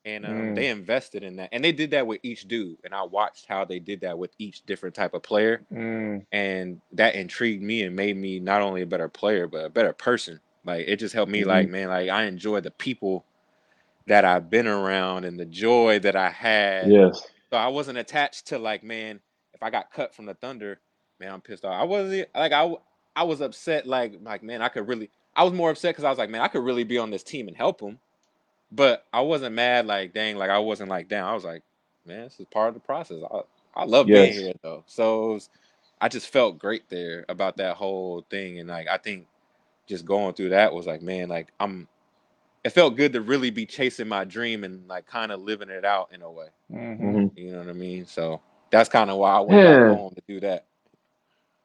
[0.05, 0.55] And um, Mm.
[0.55, 2.77] they invested in that, and they did that with each dude.
[2.83, 6.25] And I watched how they did that with each different type of player, Mm.
[6.31, 9.93] and that intrigued me and made me not only a better player but a better
[9.93, 10.39] person.
[10.65, 11.41] Like it just helped me.
[11.43, 11.45] Mhm.
[11.45, 13.23] Like man, like I enjoy the people
[14.07, 16.89] that I've been around and the joy that I had.
[16.89, 17.21] Yes.
[17.49, 19.19] So I wasn't attached to like, man,
[19.53, 20.79] if I got cut from the Thunder,
[21.19, 21.79] man, I'm pissed off.
[21.79, 22.73] I wasn't like I
[23.15, 26.09] I was upset like like man, I could really I was more upset because I
[26.09, 27.99] was like, man, I could really be on this team and help them.
[28.71, 31.29] But I wasn't mad like dang, like I wasn't like down.
[31.29, 31.63] I was like,
[32.05, 33.21] man, this is part of the process.
[33.31, 33.41] I
[33.75, 34.83] I love being here though.
[34.87, 35.49] So it was,
[36.01, 38.59] I just felt great there about that whole thing.
[38.59, 39.27] And like I think
[39.87, 41.87] just going through that was like, man, like I'm
[42.63, 45.85] it felt good to really be chasing my dream and like kind of living it
[45.85, 46.47] out in a way.
[46.71, 46.97] Mhm.
[46.99, 48.05] hmm You know what I mean?
[48.05, 48.41] So
[48.71, 50.65] that's kind of why I went back Man, home to do that.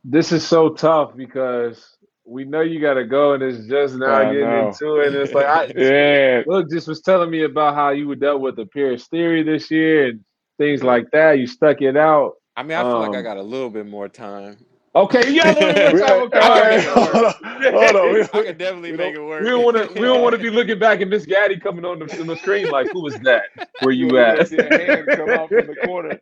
[0.04, 4.20] this is so tough because we know you got to go, and it's just now
[4.20, 4.70] I getting know.
[4.70, 5.08] into it.
[5.08, 6.42] And it's like, I, Yeah.
[6.46, 10.08] look, just was telling me about how you were dealt with the Peristeri this year
[10.08, 10.24] and
[10.58, 11.38] things like that.
[11.38, 12.34] You stuck it out.
[12.56, 14.58] I mean, I feel like I Um, got a little bit more time.
[14.96, 16.30] Okay, yeah, a little bit We- more time.
[16.40, 16.84] All all right, right.
[16.86, 17.34] hold on,
[17.74, 18.14] hold on.
[18.14, 19.42] We, I could definitely make it work.
[19.44, 19.94] we don't want to.
[20.00, 22.36] We don't want to be looking back at Miss Gaddy coming on the, on the
[22.36, 23.44] screen like, who was that?
[23.80, 24.48] Where you You're at?
[24.48, 26.20] see a hand come out from the corner.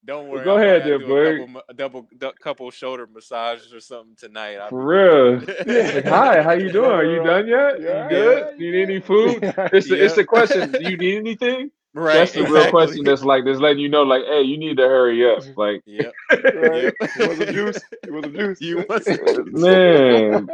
[0.04, 0.44] Don't worry.
[0.44, 4.56] Go I'm ahead there, do a couple, double, du- couple shoulder massages or something tonight.
[4.56, 5.40] I'll For be real.
[5.92, 6.90] Like, hi, how you doing?
[6.90, 7.80] Are you done yet?
[7.80, 8.46] Yeah, You good?
[8.50, 9.42] yeah, Do you need any food?
[9.72, 10.72] It's the, it's the question.
[10.72, 11.70] Do you need anything?
[11.94, 12.14] right.
[12.14, 13.04] That's the real question.
[13.04, 15.44] That's like that's letting you know, like, hey, you need to hurry up.
[15.56, 16.16] Like, Yep.
[16.52, 16.92] right?
[17.00, 17.10] Yep.
[17.16, 17.80] You want some juice?
[18.04, 18.60] You want some juice?
[18.60, 19.18] You want some
[19.52, 20.50] man.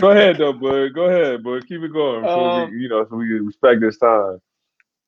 [0.00, 0.94] Go ahead though, bud.
[0.94, 1.66] Go ahead, bud.
[1.66, 2.28] Keep it going.
[2.28, 4.38] Um, we, you know, so we respect this time.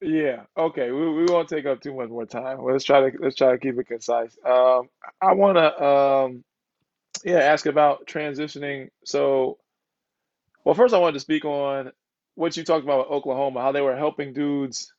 [0.00, 0.44] Yeah.
[0.56, 0.90] Okay.
[0.90, 2.62] We we won't take up too much more time.
[2.64, 4.36] Let's try to let's try to keep it concise.
[4.44, 4.88] Um,
[5.20, 6.44] I want to um,
[7.24, 8.88] yeah, ask about transitioning.
[9.04, 9.58] So,
[10.64, 11.92] well, first I wanted to speak on
[12.34, 14.92] what you talked about with Oklahoma, how they were helping dudes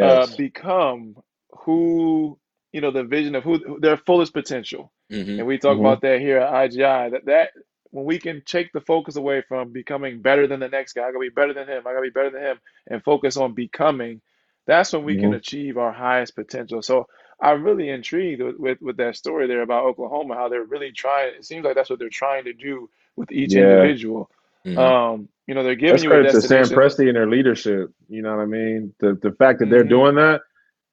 [0.00, 0.36] uh, Yes.
[0.36, 1.16] become
[1.64, 2.38] who
[2.72, 4.92] you know the vision of who, their fullest potential.
[5.12, 5.38] Mhm.
[5.38, 5.80] And we talk Mhm.
[5.80, 7.10] about that here at IGI.
[7.10, 7.50] That that
[7.90, 11.06] when we can take the focus away from becoming better than the next guy, I
[11.08, 14.20] gotta be better than him, I gotta be better than him, and focus on becoming,
[14.66, 15.36] that's when we can Mhm.
[15.36, 16.82] achieve our highest potential.
[16.82, 17.08] So
[17.40, 21.34] I'm really intrigued with, with, with that story there about Oklahoma, how they're really trying,
[21.36, 23.62] it seems like that's what they're trying to do with each Yeah.
[23.62, 24.30] individual.
[24.66, 24.76] Mhm.
[24.78, 26.76] Um, you know, they're giving That's you a credit to Sam destination.
[26.76, 27.90] Presti and their leadership.
[28.08, 28.94] You know what I mean?
[29.00, 29.88] The the fact that they're Mhm.
[29.88, 30.42] doing that,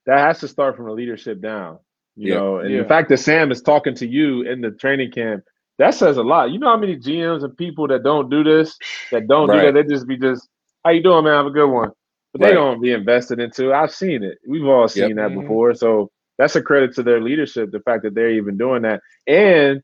[0.06, 1.80] that has to start from the leadership down.
[2.16, 2.82] You know, and Yeah.
[2.84, 5.44] the fact that Sam is talking to you in the training camp,
[5.80, 6.52] that says a lot.
[6.52, 8.78] You know how many GMs and people that don't do this,
[9.12, 10.48] that don't do that, they just be just,
[10.84, 11.34] how you doing, man?
[11.34, 11.92] Have a good one.
[12.34, 13.74] But they don't be invested into.
[13.74, 14.38] I've seen it.
[14.48, 15.42] We've all seen that Mhm.
[15.42, 15.74] before.
[15.76, 19.02] So that's a credit to their leadership, the fact that they're even doing that.
[19.28, 19.82] And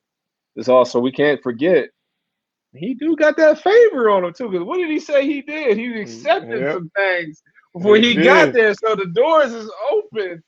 [0.56, 1.90] it's also we can't forget
[2.74, 4.50] he do got that favor on him too.
[4.50, 5.78] Because what did he say he did?
[5.78, 6.74] He accepted Yep.
[6.74, 7.42] some things
[7.74, 8.74] before He he, got there.
[8.74, 10.44] So the doors is open.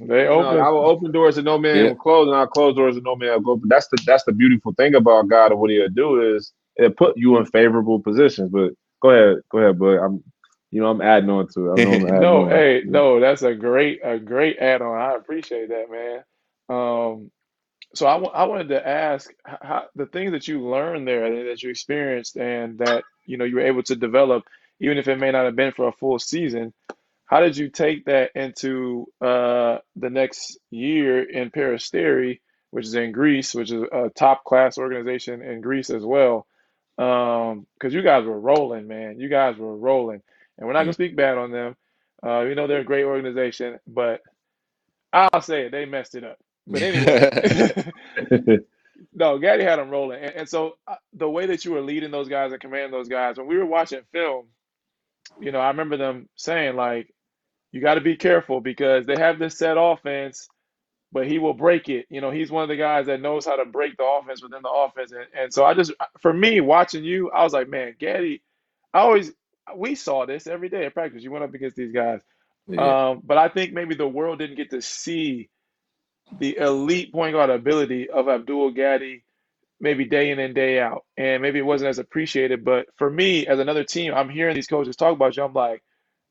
[0.00, 0.58] They open.
[0.58, 1.88] I will open doors that no man Yeah.
[1.88, 3.68] will close, and I'll close doors that no man will open.
[3.68, 7.16] That's the that's the beautiful thing about God and what He'll do is it put
[7.18, 8.50] you in favorable positions.
[8.50, 8.72] But
[9.02, 10.24] go ahead, go ahead, but I'm,
[10.70, 11.74] you know, I'm adding on to it.
[11.88, 12.48] I'm adding No, on.
[12.48, 14.98] hey, no, that's a great a great add-on.
[15.00, 16.24] I appreciate that, man.
[16.68, 17.30] Um,
[17.94, 21.70] so I I wanted to ask how, the things that you learned there that you
[21.70, 24.44] experienced and that you know you were able to develop,
[24.80, 26.74] even if it may not have been for a full season.
[27.28, 33.12] How did you take that into uh, the next year in Peristeri, which is in
[33.12, 36.46] Greece, which is a top class organization in Greece as well?
[36.96, 39.20] Um, because you guys were rolling, man.
[39.20, 40.22] You guys were rolling,
[40.56, 41.76] and we're not gonna speak bad on them.
[42.22, 44.22] Uh, we know they're a great organization, but
[45.12, 46.38] I'll say it, they messed it up.
[46.66, 47.92] But anyway,
[49.14, 52.10] no, Gaddy had them rolling, and, and so uh, the way that you were leading
[52.10, 54.46] those guys and commanding those guys, when we were watching film,
[55.40, 57.14] you know, I remember them saying like,
[57.72, 60.48] you got to be careful because they have this set offense,
[61.12, 62.06] but he will break it.
[62.10, 64.62] You know, he's one of the guys that knows how to break the offense within
[64.62, 67.94] the offense, and, and so I just, for me, watching you, I was like, man,
[67.98, 68.42] Gaddy,
[68.92, 69.32] I always,
[69.76, 71.22] we saw this every day at practice.
[71.22, 72.20] You went up against these guys.
[72.66, 73.10] Yeah.
[73.10, 75.48] Um, but I think maybe the world didn't get to see
[76.38, 79.24] the elite point guard ability of Abdul Gaddy
[79.80, 81.04] maybe day in and day out.
[81.16, 82.64] And maybe it wasn't as appreciated.
[82.64, 85.44] But for me, as another team, I'm hearing these coaches talk about you.
[85.44, 85.82] I'm like,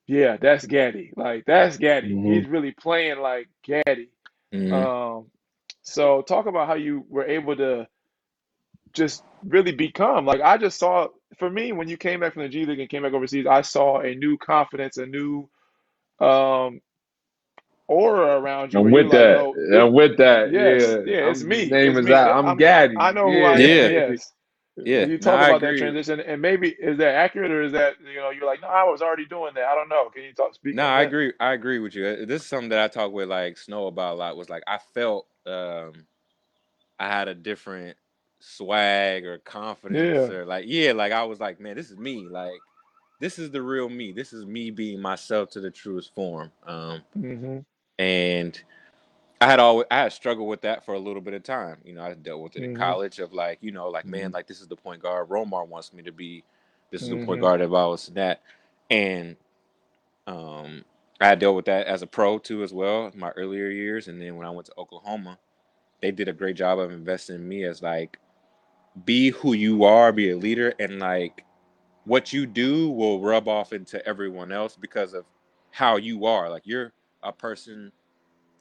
[0.07, 1.11] yeah, that's Gaddy.
[1.15, 2.13] Like, that's Gaddy.
[2.13, 2.33] Mhm.
[2.33, 4.09] He's really playing like Gaddy.
[4.53, 4.71] Mhm.
[4.73, 5.25] Um,
[5.81, 7.87] so talk about how you were able to
[8.93, 12.49] just really become like I just saw for me when you came back from the
[12.49, 15.47] G League and came back overseas, I saw a new confidence, a new
[16.19, 16.81] um
[17.87, 18.79] aura around you.
[18.79, 19.45] I'm with that.
[19.45, 20.51] like, no, I'm with that.
[20.51, 21.65] Yes, yeah, yeah, it's I'm- me.
[21.69, 22.11] Name It's is me.
[22.11, 22.29] that.
[22.31, 22.95] I'm- I'm Gaddy.
[22.97, 23.47] I know who yeah.
[23.47, 23.59] I am.
[23.59, 23.87] Yeah.
[24.09, 24.33] Yes.
[24.85, 25.05] Yeah.
[25.05, 28.17] You talk I about that transition, and maybe is that accurate or is that you
[28.17, 29.65] know you're like, no, I was already doing that.
[29.65, 30.09] I don't know.
[30.09, 31.07] Can you talk speak No, I that?
[31.07, 31.33] agree.
[31.39, 32.05] I agree with you.
[32.05, 34.37] Uh, This is something that I talk with like Snow about a lot.
[34.37, 35.93] Was like I felt um
[36.99, 37.97] I had a different
[38.39, 40.29] swag or confidence Yeah.
[40.29, 42.27] or like yeah, like I was like, man, this is me.
[42.29, 42.59] Like
[43.19, 44.11] this is the real me.
[44.11, 46.51] This is me being myself to the truest form.
[46.65, 47.59] Um, hmm
[47.99, 48.61] and
[49.39, 51.77] I had always I had struggled with that for a little bit of time.
[51.85, 52.73] You know, I dealt with it in Mhm.
[52.73, 54.33] college of like, you know, like man, Mhm.
[54.33, 56.43] like this is the point guard Romar wants me to be.
[56.91, 57.41] This is the point Mhm.
[57.41, 58.41] guard that I was that.
[58.89, 59.35] And
[60.27, 60.85] um
[61.21, 64.07] I had dealt with that as a pro too as well, my earlier years.
[64.07, 65.39] And then when I went to Oklahoma,
[66.01, 68.19] they did a great job of investing in me as like
[69.05, 71.45] be who you are, be a leader, and like
[72.05, 75.25] what you do will rub off into everyone else because of
[75.71, 76.49] how you are.
[76.49, 77.91] Like you're a person,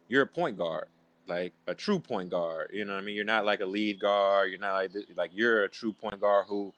[0.08, 0.86] you're a point guard,
[1.26, 2.70] like a true point guard.
[2.72, 3.16] You know what I mean?
[3.16, 4.50] You're not like a lead guard.
[4.50, 6.72] You're not like this, like you're a true point guard who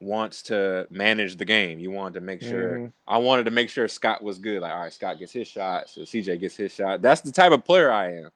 [0.00, 1.78] wants to manage the game.
[1.78, 2.78] You wanted to make sure.
[2.78, 2.92] Mhm.
[3.06, 4.62] I wanted to make sure Scott was good.
[4.62, 7.02] Like, all right, Scott gets his shot, so CJ gets his shot.
[7.02, 8.30] That's the type of player I am.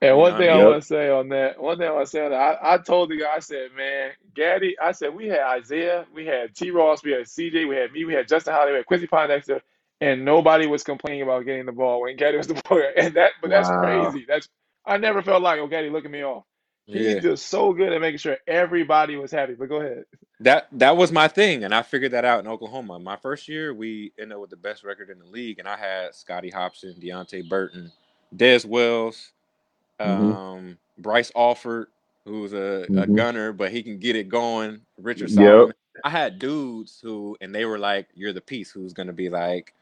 [0.00, 1.92] And You one know thing I I want to say on that, one thing I
[1.92, 4.92] want to say on that, I, I told the guy, I said, man, Gaddy, I
[4.92, 6.70] said, we had Isaiah, we had T.
[6.72, 9.60] Ross, we had CJ, we had me, we had Justin Holiday, we had Quincy Pondexter,
[10.00, 12.92] and nobody was complaining about getting the ball when Gaddy was the player.
[12.96, 13.78] And that, but that's Wow.
[13.82, 14.26] crazy.
[14.28, 14.48] That's
[14.86, 16.44] I never felt like, oh, Gaddy, look at me off.
[16.92, 17.20] He's Yeah.
[17.20, 19.54] just so good at making sure everybody was happy.
[19.54, 20.04] But go ahead.
[20.40, 22.98] That that was my thing, and I figured that out in Oklahoma.
[22.98, 25.76] My first year, we ended up with the best record in the league, and I
[25.76, 27.92] had Scotty Hopson, Deonte Burton,
[28.36, 29.32] Dez Wells,
[30.04, 30.40] Mhm.
[30.48, 31.88] um, Bryce Alford,
[32.26, 33.14] who's a, a Mhm.
[33.16, 34.82] gunner, but he can get it going.
[34.98, 35.30] Richard Yep.
[35.30, 35.74] Solomon.
[36.04, 39.30] I had dudes who, and they were like, "You're the piece who's going to be
[39.30, 39.74] like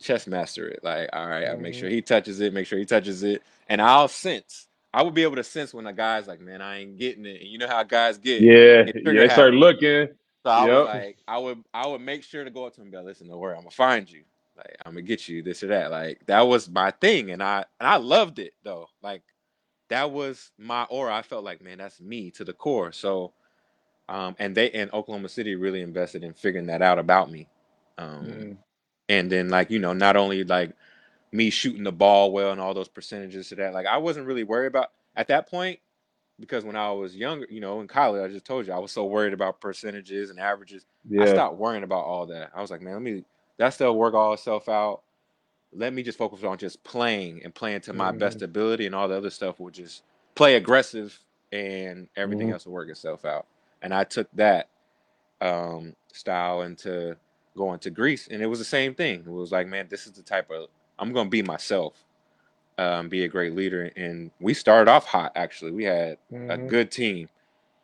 [0.00, 2.86] chess master it." Like, all right, I'll make sure he touches it, make sure he
[2.86, 4.68] touches it, and I'll sense.
[4.94, 7.40] I would be able to sense when a guy's like, "Man, I ain't getting it,"
[7.42, 8.46] and you know how guys get.
[8.46, 9.20] Yeah, It yeah.
[9.20, 10.08] They start looking.
[10.44, 10.82] So I was Yep.
[10.82, 13.28] like, I would, I would make sure to go up to him and like, "Listen,
[13.28, 14.24] don't worry, I'm gonna find you.
[14.56, 17.64] Like, I'm gonna get you this or that." Like, that was my thing, and I,
[17.78, 18.88] and I loved it though.
[19.02, 19.22] Like,
[19.90, 21.14] that was my aura.
[21.14, 22.92] I felt like, man, that's me to the core.
[22.92, 23.34] So,
[24.08, 27.48] um, and they and Oklahoma City really invested in figuring that out about me.
[27.98, 28.58] Um, Mm.
[29.10, 30.72] And then like you know, not only like
[31.32, 34.44] me shooting the ball well and all those percentages to that, like I wasn't really
[34.44, 35.80] worried about at that point
[36.38, 38.92] because when I was younger, you know, in college, I just told you I was
[38.92, 40.86] so worried about percentages and averages.
[41.08, 41.24] yeah.
[41.24, 42.52] I stopped worrying about all that.
[42.54, 43.24] I was like, man, let me
[43.58, 45.02] that stuff work all itself out.
[45.72, 48.18] Let me just focus on just playing and playing to my Mhm.
[48.20, 50.04] best ability, and all the other stuff will just
[50.36, 51.18] play aggressive,
[51.50, 52.52] and everything Mhm.
[52.52, 53.46] else will work itself out.
[53.82, 54.68] And I took that
[55.40, 57.16] um, style into
[57.56, 59.20] going to Greece, and it was the same thing.
[59.20, 61.94] It was like, man, this is the type of I'm going to be myself,
[62.78, 63.90] um, be a great leader.
[63.96, 65.32] And we started off hot.
[65.34, 66.68] Actually, we had a Mhm.
[66.68, 67.28] good team: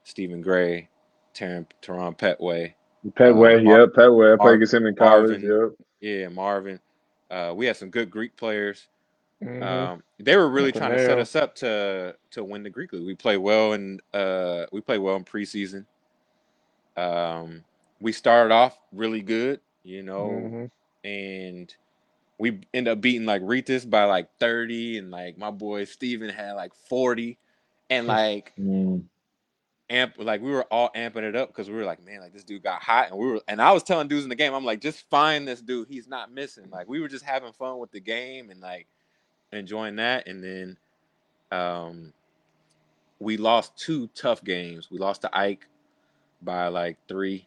[0.04, 0.88] Stephen Gray,
[1.34, 2.74] Teron, Teron Petway,
[3.12, 4.32] Petway, uh, Mar- yep, Petway.
[4.32, 5.42] I Mar- played against him in college.
[5.42, 5.70] Marvin.
[5.78, 5.86] Yep.
[6.00, 6.80] yeah, Marvin.
[7.30, 8.86] Uh, we had some good Greek players.
[9.42, 9.62] Mhm.
[9.62, 13.04] Um, they were really trying to set us up to to win the Greek League.
[13.06, 15.84] We played well in uh, we played well in preseason.
[16.96, 17.64] Um,
[18.00, 20.70] we started off really good, you know, Mhm.
[21.04, 21.74] and
[22.38, 26.52] we end up beating like Rytas by like 30 and like my boy Steven had
[26.52, 27.38] like 40
[27.90, 29.04] and like Mm.
[29.88, 32.42] amp like we were all amping it up because we were like man like this
[32.42, 34.64] dude got hot and we were and I was telling dudes in the game I'm
[34.64, 37.92] like just find this dude he's not missing like we were just having fun with
[37.92, 38.88] the game and like
[39.52, 40.76] enjoying that and then
[41.52, 42.12] um
[43.20, 45.66] we lost two tough games we lost to Ike
[46.42, 47.46] by like three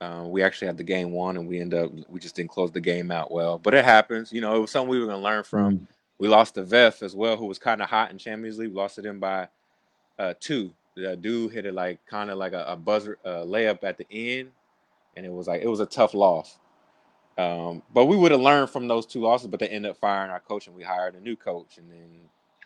[0.00, 2.70] um, we actually had the game won and we end up we just didn't close
[2.72, 5.18] the game out well but it happens you know it was something we were going
[5.18, 5.86] to learn from Mm.
[6.18, 8.70] we lost to Vef as well, who was kind of hot in Champions League.
[8.70, 9.48] We lost to them by
[10.18, 10.72] uh, two.
[10.96, 14.06] The dude hit it like kind of like a, a buzzer uh, layup at the
[14.10, 14.50] end,
[15.16, 16.58] and it was like it was a tough loss.
[17.38, 20.30] Um, but we would have learned from those two losses, but they ended up firing
[20.30, 22.20] our coach, and we hired a new coach, and then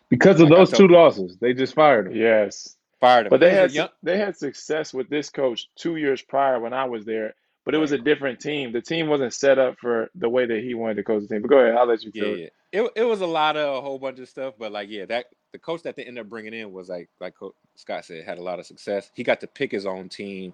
[0.09, 2.15] Because of Like those two losses, they just fired him.
[2.15, 2.75] Yes.
[3.05, 3.29] Fired him.
[3.29, 6.73] But they a had young- they had success with this coach two years prior when
[6.73, 8.71] I was there, but it was a different team.
[8.71, 11.41] The team wasn't set up for the way that he wanted to coach the team.
[11.41, 12.53] But go ahead, I'll let you yeah, tell it.
[12.71, 15.27] It it was a lot of a whole bunch of stuff, but like yeah, that
[15.53, 18.37] the coach that they ended up bringing in was like like Coach Scott said had
[18.37, 19.09] a lot of success.
[19.15, 20.53] He got to pick his own team,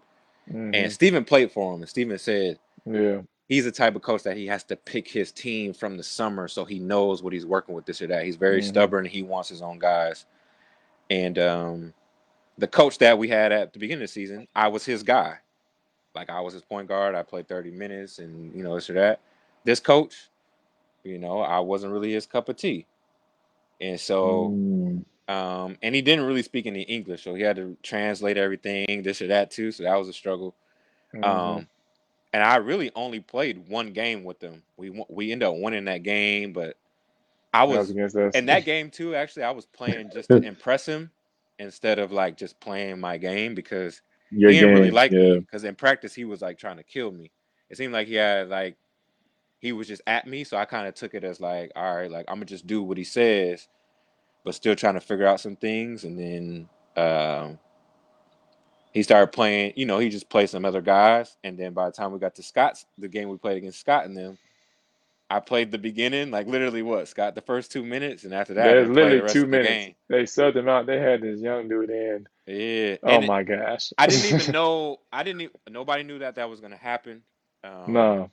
[0.52, 0.76] Mhm.
[0.76, 2.60] and Steven played for him, and Steven said.
[2.86, 3.22] Yeah.
[3.48, 6.48] he's the type of coach that he has to pick his team from the summer
[6.48, 8.24] so he knows what he's working with this or that.
[8.24, 8.64] He's very Mhm.
[8.64, 9.06] stubborn.
[9.06, 10.26] He wants his own guys.
[11.10, 11.94] And um,
[12.58, 15.38] the coach that we had at the beginning of the season, I was his guy.
[16.14, 17.16] Like I was his point guard.
[17.16, 19.20] I played 30 minutes and you know this or that.
[19.64, 20.30] This coach,
[21.04, 22.86] you know, I wasn't really his cup of tea.
[23.80, 25.06] And so Mm.
[25.28, 29.22] um, and he didn't really speak any English, so he had to translate everything, this
[29.22, 29.72] or that too.
[29.72, 30.54] So that was a struggle.
[31.14, 31.24] Mhm.
[31.24, 31.68] Um,
[32.34, 34.64] and I really only played one game with them.
[34.78, 36.76] We we ended up winning that game, but
[37.54, 38.36] I was was against us.
[38.36, 39.16] in that game too.
[39.16, 41.12] Actually, I was playing just to impress him
[41.62, 44.02] instead of like just playing my game because
[44.32, 45.20] Your he didn't game, really like yeah.
[45.20, 45.40] me.
[45.40, 47.32] Because in practice, he was like trying to kill me.
[47.70, 48.76] It seemed like he had like
[49.60, 52.12] he was just at me, so I kind of took it as like, all right,
[52.12, 53.68] like I'm gonna just do what he says,
[54.44, 56.04] but still trying to figure out some things.
[56.04, 57.60] And then um,
[58.92, 59.74] he started playing.
[59.76, 62.36] You know, he just played some other guys, and then by the time we got
[62.36, 64.38] to Scott's, the game we played against Scott and them.
[65.32, 68.66] I played the beginning, like literally what Scott, the first two minutes, and after that,
[68.66, 69.90] There's the literally rest two the minutes.
[70.10, 70.88] They subbed him out.
[70.88, 72.28] They had this young dude in.
[72.48, 72.98] Yeah.
[73.04, 73.94] Oh and it- my gosh.
[73.98, 75.00] I didn't even know.
[75.12, 75.42] I didn't.
[75.44, 77.24] Even, nobody knew that that was gonna happen.
[77.64, 78.32] Um, no.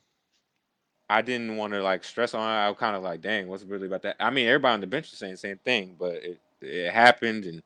[1.11, 2.53] I didn't want to like stress on it.
[2.67, 4.17] I was kind of like, dang, what's really about that?
[4.21, 7.45] I mean, everybody on the bench was saying the same thing, but it it happened,
[7.47, 7.63] and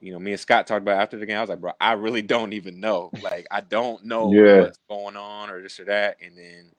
[0.00, 1.38] you know, me and Scott talked about after the game.
[1.38, 3.12] I was like, bro, I really don't even know.
[3.22, 4.56] Like, I don't know Yeah.
[4.56, 6.18] what's going on or this or that.
[6.22, 6.72] And then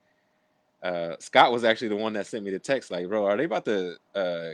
[0.86, 3.46] uh, Scott was actually the one that sent me the text, like, bro, are they
[3.46, 4.50] about to uh,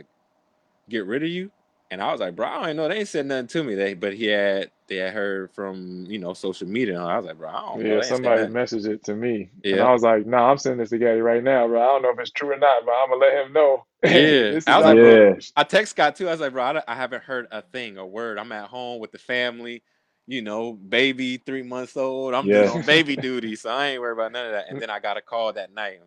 [0.88, 1.50] get rid of you?
[1.90, 2.88] And I was like, bro, I don't know.
[2.88, 3.74] They ain't said nothing to me.
[3.74, 6.98] They, but he had, they had heard from, you know, social media.
[6.98, 7.96] And I was like, bro, I don't know.
[7.96, 10.98] Yeah, somebody messaged it to me, and I was like, "No, I'm sending this to
[10.98, 11.82] Gaddy right now, bro.
[11.82, 14.58] I don't know if it's true or not, but I'm gonna let him know." Yeah.
[14.66, 15.02] I was like, Yeah.
[15.02, 16.28] bro, I text Scott too.
[16.28, 18.38] I was like, bro, I, I haven't heard a thing, a word.
[18.38, 19.82] I'm at home with the family,
[20.26, 22.34] you know, baby, three months old.
[22.34, 22.68] I'm Yeah.
[22.68, 24.66] on baby duty, so I ain't worried about none of that.
[24.68, 26.00] And then I got a call that night,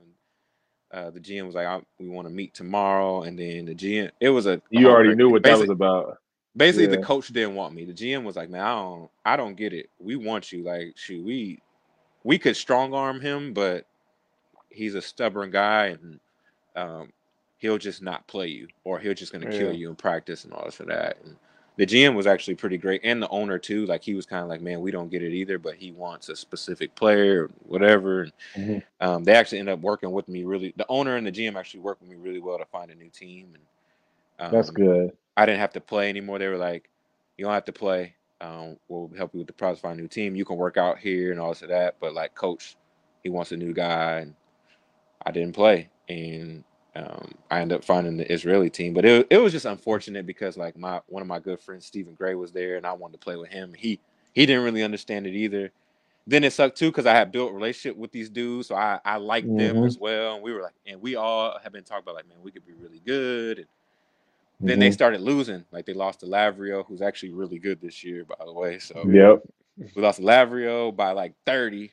[0.95, 4.11] uh, the GM was like, I, "We want to meet tomorrow." And then the GM,
[4.21, 6.19] it was a You already knew what that was about.
[6.55, 6.91] Basically, Yeah.
[7.01, 7.83] the coach didn't want me.
[7.83, 9.89] The GM was like, "Man, I don't, I don't get it.
[9.99, 10.63] We want you.
[10.63, 11.59] Like, shoot, we,
[12.23, 13.85] we could strong arm him, but
[14.69, 16.19] he's a stubborn guy, and
[16.77, 17.11] um,
[17.57, 20.63] he'll just not play you, or he'll just gonna kill you in practice and all
[20.63, 21.35] this and that." And
[21.78, 23.86] the GM was actually pretty great, and the owner too.
[23.86, 26.30] Like, he was kind of like, "Man, we don't get it either, but he wants
[26.30, 28.84] a specific player, or whatever." And Mhm.
[29.01, 30.73] um, they actually ended up working with me really.
[30.78, 33.09] The owner and the GM actually worked with me really well to find a new
[33.09, 33.63] team, and
[34.39, 35.15] um, That's good.
[35.38, 36.39] I didn't have to play anymore.
[36.39, 36.89] They were like,
[37.38, 38.15] "You don't have to play.
[38.41, 40.36] Um, we'll help you with the process, find a new team.
[40.36, 42.76] You can work out here and all this and that." But like, coach,
[43.23, 44.36] he wants a new guy, and
[45.26, 46.63] I didn't play, and
[46.95, 48.93] um, I ended up finding the Israeli team.
[48.93, 52.15] But it it was just unfortunate because like my one of my good friends, Stephen
[52.15, 53.73] Gray, was there, and I wanted to play with him.
[53.77, 53.99] He
[54.33, 55.71] he didn't really understand it either.
[56.27, 58.99] Then it sucked too because I had built a relationship with these dudes, so I
[59.05, 59.85] I liked them Mhm.
[59.85, 62.39] as well, and we were like, and we all have been talking about like, man,
[62.43, 63.59] we could be really good.
[64.61, 64.93] And then they Mhm.
[64.93, 65.65] started losing.
[65.71, 68.79] Like they lost to Lavrio, who's actually really good this year, by the way.
[68.79, 69.43] So Yep.
[69.95, 71.91] we lost to Lavrio by like 30.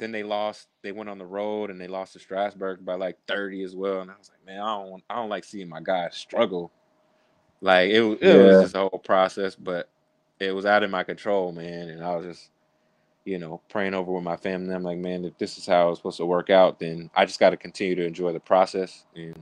[0.00, 0.68] Then they lost.
[0.82, 4.02] They went on the road and they lost to Strasbourg by like 30 as well.
[4.02, 6.72] And I was like, man, I don't I don't like seeing my guys struggle.
[7.62, 9.90] Like it, was- it was just a whole process, but
[10.40, 11.90] it was out of my control, man.
[11.90, 12.50] And I was just,
[13.24, 14.74] you know, praying over with my family.
[14.74, 17.40] I'm like, man, if this is how it's supposed to work out, then I just
[17.40, 19.36] got to continue to enjoy the process and,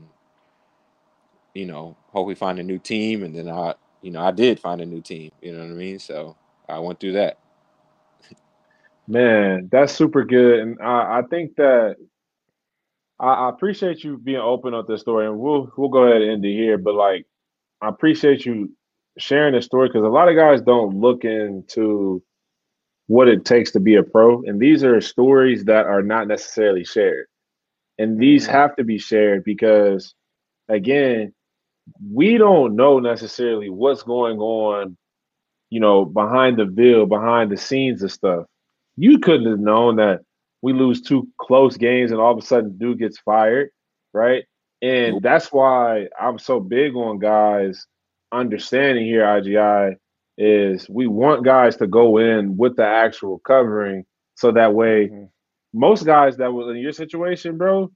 [1.55, 3.25] you know, hopefully find a new team.
[3.25, 5.33] And then I, you know, I did find a new team.
[5.43, 5.99] You know what I mean?
[6.01, 6.37] So
[6.69, 7.39] I went through that.
[9.09, 10.61] Man, that's super good.
[10.61, 11.97] And I, I think that
[13.21, 15.27] I, I appreciate you being open on this story.
[15.27, 16.79] And we'll we'll go ahead and end it here.
[16.79, 17.27] But like
[17.83, 18.73] I appreciate you
[19.19, 22.23] sharing this story because a lot of guys don't look into
[23.09, 24.43] what it takes to be a pro.
[24.45, 27.27] And these are stories that are not necessarily shared.
[27.99, 28.53] And these Mhm.
[28.53, 30.15] have to be shared because
[30.69, 31.35] again,
[32.13, 34.97] we don't know necessarily what's going on,
[35.71, 38.47] you know, behind the veil, behind the scenes of stuff.
[38.99, 40.23] You couldn't have known that
[40.63, 43.71] we lose two close games and all of a sudden dude gets fired,
[44.13, 44.45] right?
[44.83, 47.87] And that's why I'm so big on guys
[48.33, 49.97] understanding here, IGI,
[50.37, 55.31] is we want guys to go in with the actual covering so that way Mhm.
[55.73, 57.91] most guys that was in your situation, bro,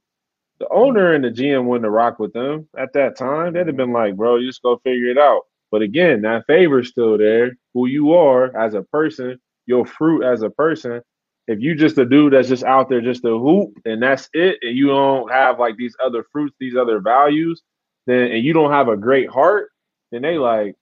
[0.59, 3.53] the owner and the GM wouldn't have rocked with them at that time.
[3.53, 5.41] They'd have been like, bro, you just go figure it out.
[5.71, 7.57] But again, that favor's still there.
[7.73, 11.01] Who you are as a person, your fruit as a person.
[11.47, 14.59] If you just a dude that's just out there just a hoop and that's it,
[14.61, 17.61] and you don't have like these other fruits, these other values,
[18.07, 19.71] then and you don't have a great heart,
[20.11, 20.75] then they like,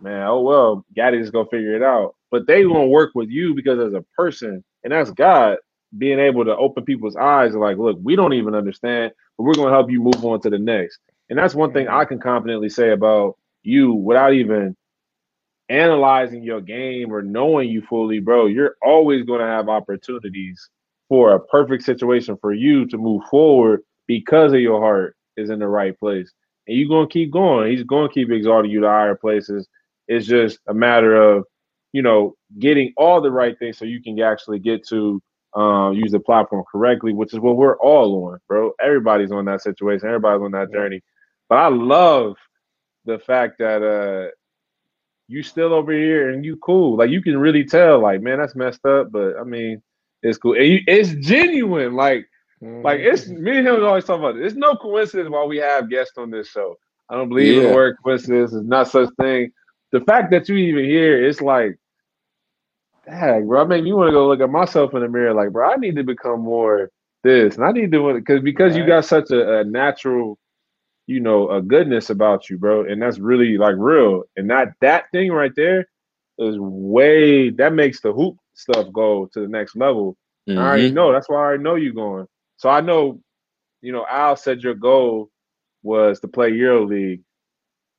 [0.00, 2.14] man, oh well, Gaddy gonna figure it out.
[2.30, 5.58] But they gonna work with you because as a person, and that's God
[5.96, 9.54] being able to open people's eyes and like, look, we don't even understand, but we're
[9.54, 10.98] gonna help you move on to the next.
[11.30, 11.96] And that's one thing mm-hmm.
[11.96, 14.76] I can confidently say about you without even
[15.68, 18.46] analyzing your game or knowing you fully, bro.
[18.46, 20.68] You're always gonna have opportunities
[21.08, 25.58] for a perfect situation for you to move forward because of your heart is in
[25.58, 26.32] the right place.
[26.66, 27.70] And you're gonna keep going.
[27.70, 29.68] He's gonna keep exalting you to higher places.
[30.08, 31.44] It's just a matter of,
[31.92, 35.22] you know, getting all the right things so you can actually get to
[35.54, 38.72] um, use the platform correctly, which is what we're all on, bro.
[38.80, 40.06] Everybody's on that situation.
[40.08, 41.02] Everybody's on that journey.
[41.48, 42.36] But I love
[43.04, 44.30] the fact that uh
[45.28, 46.96] you still over here and you cool.
[46.96, 49.82] Like you can really tell, like, man, that's messed up, but I mean,
[50.22, 50.56] it's cool.
[50.56, 51.94] You, it's genuine.
[51.94, 52.26] Like,
[52.82, 53.38] like it's Mhm.
[53.40, 54.44] me and him always talk about it.
[54.44, 56.76] It's no coincidence why we have guests on this show.
[57.10, 57.70] I don't believe in the Yeah.
[57.70, 58.52] word coincidence.
[58.52, 59.50] It's not such thing.
[59.92, 61.76] The fact that you even here, it's like,
[63.06, 63.62] dang, bro.
[63.62, 65.34] I make me want to go look at myself in the mirror.
[65.34, 66.90] Like, bro, I need to become more
[67.24, 70.38] this, and I need to because because you got such a, a natural,
[71.08, 74.24] you know, a goodness about you, bro, and that's really like real.
[74.36, 75.88] And that that thing right there
[76.38, 80.16] is way that makes the hoop stuff go to the next level.
[80.56, 81.12] I already know.
[81.12, 82.26] That's why I already know you going.
[82.58, 83.20] So I know,
[83.82, 85.30] you know, Al said your goal
[85.82, 87.22] was to play Euro League.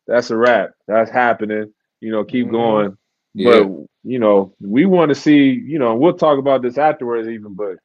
[0.07, 0.71] That's a wrap.
[0.87, 1.73] That's happening.
[2.01, 2.51] you know, keep Mhm.
[2.51, 2.97] going.
[3.35, 3.63] Yeah.
[3.63, 3.67] But
[4.03, 7.77] you know, we want to see, you know, we'll talk about this afterwards even, but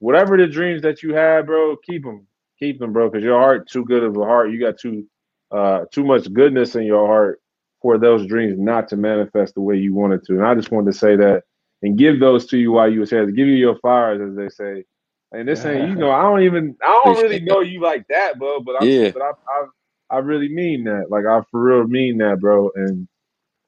[0.00, 2.26] whatever the dreams that you have, bro, keep them.
[2.60, 4.52] Keep them, bro, because your heart too good of a heart.
[4.52, 5.06] You got too
[5.52, 7.40] uh too much goodness in your heart
[7.82, 10.34] for those dreams not to manifest the way you wanted to.
[10.34, 11.44] And I just wanted to say that
[11.82, 13.26] and give those to you while you was here.
[13.26, 14.84] Give you your fires, as they say.
[15.32, 18.38] And this ain't, you know, I don't even I don't really know you like that,
[18.38, 18.60] bro.
[18.60, 19.12] But I Yeah.
[19.12, 19.66] but I, I
[20.10, 21.10] I really mean that.
[21.10, 22.70] Like I for real mean that, bro.
[22.74, 23.08] And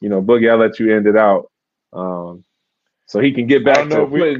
[0.00, 1.50] you know, Boogie, I'll let you end it out.
[1.92, 2.44] Um
[3.06, 4.30] so he can get back to we-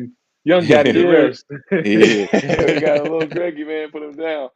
[0.44, 1.04] young daddy to Yeah.
[1.04, 1.46] rest.
[1.84, 2.26] Yeah.
[2.60, 4.50] we got a little Greggy man, put him down.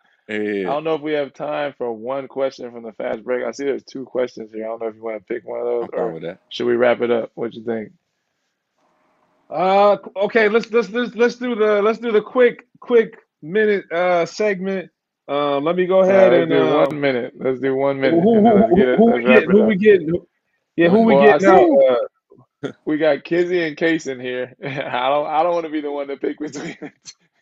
[0.65, 3.45] I don't know if we have time for one question from the fast break.
[3.45, 4.65] I see there's two questions here.
[4.65, 6.23] I don't know if you want to pick one of those I'm fine or with
[6.25, 6.41] that.
[6.51, 7.33] should we wrap it up?
[7.35, 7.93] What you think?
[9.51, 14.27] Uh, okay, let's let's let's let's do the let's do the quick quick minute uh
[14.27, 14.91] segment.
[15.29, 17.35] Um, let me go ahead right, and let's do um, one minute.
[17.39, 18.23] Let's do one minute.
[18.23, 18.99] who and then who let's who, it.
[18.99, 20.03] who we get who we get
[20.77, 21.65] yeah who we Well, I get now?
[21.65, 21.97] see Uh,
[22.85, 24.55] we got Kizzy and Kaysen here.
[24.65, 26.93] I don't I don't want to be the one to pick between the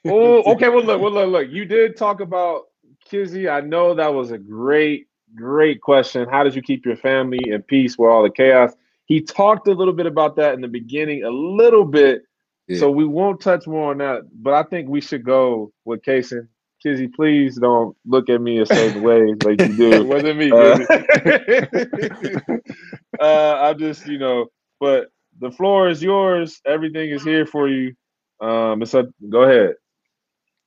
[0.07, 0.69] oh, okay.
[0.69, 1.49] Well, look, well, look, look.
[1.51, 2.65] You did talk about
[3.05, 3.49] Kizzy.
[3.49, 6.29] I know that was a great great question.
[6.29, 8.73] How did you keep your family in peace with all the chaos?
[9.07, 12.23] He talked a little bit about that in the beginning, a little bit.
[12.67, 12.79] Yeah.
[12.79, 16.49] So we won't touch more on that, but I think we should go with Kaysen.
[16.83, 19.93] Kizzy, please don't look at me a certain way like you do.
[19.93, 22.37] It wasn't me, Uh, Kizzy.
[23.21, 24.47] uh, I just, you know,
[24.81, 25.09] but
[25.41, 26.61] the floor is yours.
[26.67, 27.95] Everything is here for you.
[28.41, 29.07] Um, it's up.
[29.29, 29.75] Go ahead.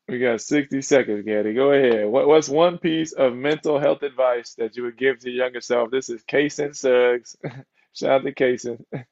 [0.08, 1.53] We got 60 seconds, Gaddy.
[1.53, 2.08] Go ahead.
[2.08, 5.60] What, what's one piece of mental health advice that you would give to your younger
[5.60, 5.91] self?
[5.91, 7.36] This is Kaysen Suggs.
[7.93, 8.84] Shout out to Kaysen.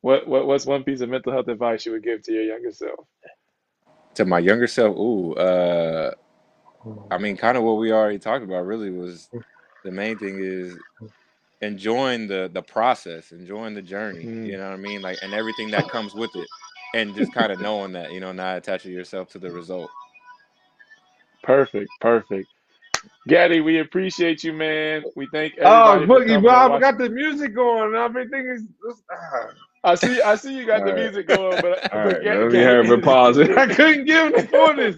[0.00, 2.70] What, what what's one piece of mental health advice you would give to your younger
[2.70, 3.00] self?
[4.14, 6.12] To my younger self, ooh, uh,
[7.10, 8.64] I mean, kind of what we already talked about.
[8.64, 9.28] Really, was
[9.84, 10.78] the main thing is
[11.62, 14.28] enjoying the the process, enjoying the journey.
[14.28, 14.46] Mm.
[14.46, 15.02] You know what I mean?
[15.02, 16.50] Like, and everything that comes with it,
[16.94, 19.92] and just kind of knowing that, you know, not attaching yourself to the result.
[21.44, 22.48] Perfect, perfect.
[23.28, 25.06] Gaddy, we appreciate you, man.
[25.16, 27.94] We thank Oh, everybody for Boogie, coming bro, and I got the music going.
[27.94, 28.62] and Everything is.
[28.62, 29.67] is- ah.
[29.90, 31.04] I see, I see you got the All right.
[31.04, 33.38] music going, but, All right, let me have a pause.
[33.56, 34.96] I couldn't give the fullness.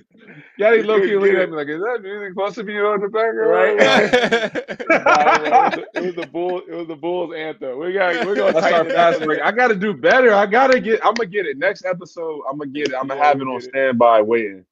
[0.59, 3.09] You low key looking at me like, is that music supposed to be on the
[3.09, 3.51] background?
[3.51, 4.53] Right?
[5.95, 6.63] It was, the bull.
[6.69, 7.79] It was the Bulls anthem.
[7.79, 8.27] We got.
[8.27, 9.41] We're gonna That's our it fast break.
[9.43, 10.33] I got to do better.
[10.35, 11.05] I gotta get.
[11.05, 12.43] I'm gonna get it next episode.
[12.51, 12.95] I'm gonna get it.
[12.95, 13.63] I'm gonna Yeah, have it on it.
[13.63, 14.65] standby waiting.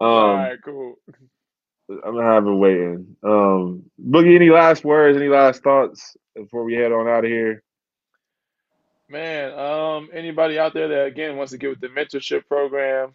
[0.00, 0.94] Um, All right, cool.
[1.90, 3.16] I'm gonna have it waiting.
[3.22, 5.16] Um, Boogie, any last words?
[5.16, 7.62] Any last thoughts before we head on out of here?
[9.10, 13.14] Man, um, anybody out there that again wants to get with the mentorship program,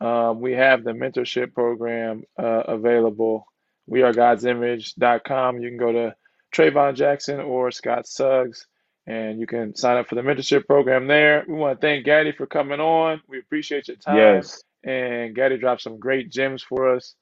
[0.00, 3.46] um, we have the mentorship program uh, available.
[3.86, 5.60] We are godsimage.com.
[5.60, 6.16] You can go to
[6.54, 8.66] Trayvon Jackson or Scott Suggs,
[9.06, 11.44] and you can sign up for the mentorship program there.
[11.48, 13.22] We want to thank Gaddy for coming on.
[13.28, 14.62] We appreciate your time, Yes.
[14.84, 17.14] and Gaddy dropped some great gems for us.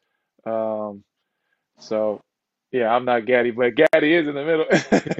[0.46, 1.04] Um,
[1.80, 2.22] so
[2.74, 4.66] yeah, I'm not Gaddy, but Gaddy is in the middle.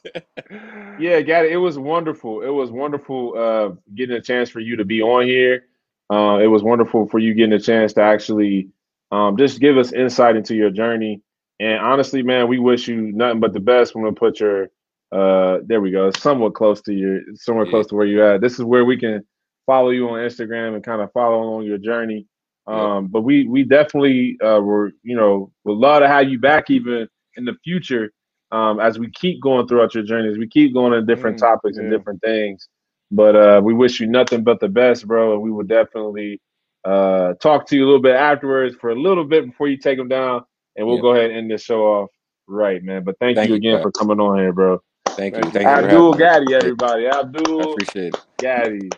[0.97, 1.55] Yeah, Gaddy, it.
[1.55, 2.43] It was wonderful.
[2.43, 5.67] It was wonderful uh, getting a chance for you to be on here.
[6.13, 8.71] Uh, it was wonderful for you getting a chance to actually
[9.13, 11.23] um, just give us insight into your journey.
[11.61, 13.95] And honestly, man, we wish you nothing but the best.
[13.95, 14.69] We're gonna put your
[15.13, 17.71] uh, there we go, somewhat close to your somewhere Yeah.
[17.71, 18.43] close to where you're at.
[18.43, 19.25] This is where we can
[19.67, 22.27] follow you on Instagram and kind of follow along your journey.
[22.71, 22.91] Yep.
[22.93, 26.71] Um, but we we definitely uh, were you know would love to have you back
[26.71, 28.13] even in the future
[28.53, 31.41] um, as we keep going throughout your journey, as we keep going to different Mm,
[31.41, 32.69] topics and different things.
[33.11, 35.35] But uh, we wish you nothing but the best, bro.
[35.35, 36.41] And we will definitely
[36.85, 39.99] uh, talk to you a little bit afterwards for a little bit before you take
[39.99, 40.43] them down.
[40.77, 41.01] And we'll Yep.
[41.01, 42.11] go ahead and end this show off
[42.49, 43.05] right, man.
[43.05, 43.81] But thank, Thank you you, again Pat.
[43.81, 44.81] for coming on here, bro.
[45.17, 45.51] Thank you.
[45.53, 45.85] Thank you.
[45.85, 46.15] Thank you for Abdul.
[46.15, 47.07] Gaddy, I everybody.
[47.07, 48.97] Abdul appreciate Gaddy.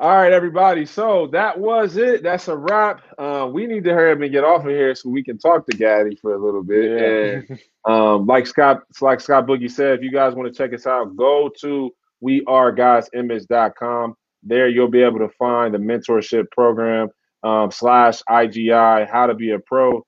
[0.00, 0.86] All right, everybody.
[0.86, 2.22] So that was it.
[2.22, 3.02] That's a wrap.
[3.18, 5.66] Uh, we need to hurry up and get off of here so we can talk
[5.66, 7.02] to Gaddy for a little bit.
[7.02, 7.56] And Yeah.
[7.84, 11.16] um, like Scott, like Scott Boogie said, if you guys want to check us out,
[11.16, 11.90] go to
[12.22, 14.14] wearegodsimage.com.
[14.44, 17.08] There you'll be able to find the mentorship program
[17.42, 20.06] um, slash IGI, how to be a pro.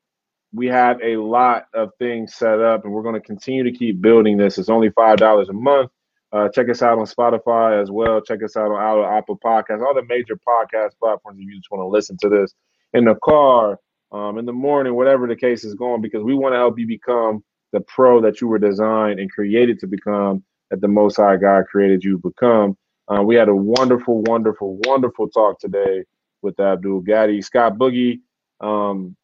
[0.55, 4.01] We have a lot of things set up, and we're going to continue to keep
[4.01, 4.57] building this.
[4.57, 5.91] It's only five dollars a month.
[6.32, 8.20] Uh, check us out on Spotify as well.
[8.20, 11.39] Check us out on our Apple Podcasts, all the major podcast platforms.
[11.40, 12.55] If you just want to listen to this
[12.93, 13.78] in the car,
[14.12, 16.86] um, in the morning, whatever the case is going, because we want to help you
[16.86, 17.43] become
[17.73, 21.65] the pro that you were designed and created to become, that the Most High God
[21.66, 22.77] created you become.
[23.09, 26.05] Uh, we had a wonderful, wonderful, wonderful talk today
[26.43, 28.20] with Abdul Gaddy, Scott Boogie.
[28.61, 29.16] Um,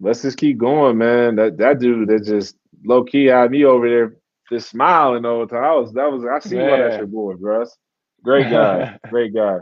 [0.00, 1.36] let's just keep going, man.
[1.36, 4.16] That that dude that just low key had me over there
[4.50, 5.64] just smiling all the time.
[5.64, 6.98] I was that was I see that's Man.
[6.98, 7.76] your boy, Russ.
[8.22, 9.58] Great guy, great guy.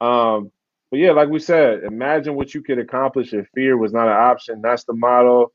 [0.00, 0.50] Um,
[0.90, 4.16] but yeah, like we said, imagine what you could accomplish if fear was not an
[4.16, 4.62] option.
[4.62, 5.52] That's the motto.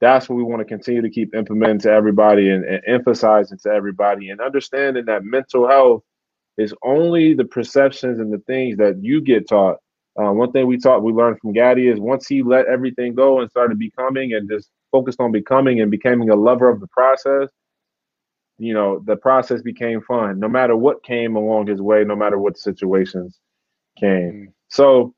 [0.00, 3.70] That's what we want to continue to keep implementing to everybody and, and emphasizing to
[3.70, 6.02] everybody and understanding that mental health
[6.58, 9.78] is only the perceptions and the things that you get taught.
[10.20, 13.40] Uh, one thing we taught, we learned from Gaddy is once he let everything go
[13.40, 17.48] and started becoming and just focused on becoming and becoming a lover of the process,
[18.58, 20.38] you know, the process became fun.
[20.38, 23.40] No matter what came along his way, no matter what situations
[23.98, 24.48] came.
[24.48, 24.52] Mm.
[24.68, 25.14] So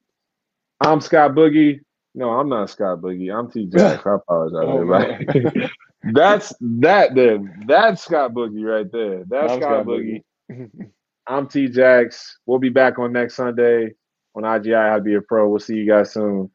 [0.80, 1.80] I'm Scott Boogie.
[2.14, 3.34] No, I'm not Scott Boogie.
[3.36, 4.02] I'm T Jax.
[4.06, 5.68] Oh, I apologize, Oh,
[6.12, 7.64] that's that then.
[7.66, 9.24] That's Scott Boogie right there.
[9.28, 10.22] That's I'm Scott Scott Boogie.
[11.26, 12.38] I'm T Jax.
[12.46, 13.92] We'll be back on next Sunday
[14.34, 15.48] on IGI How to Be a Pro.
[15.48, 16.50] We'll see you guys soon.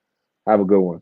[0.48, 1.02] Have a good one.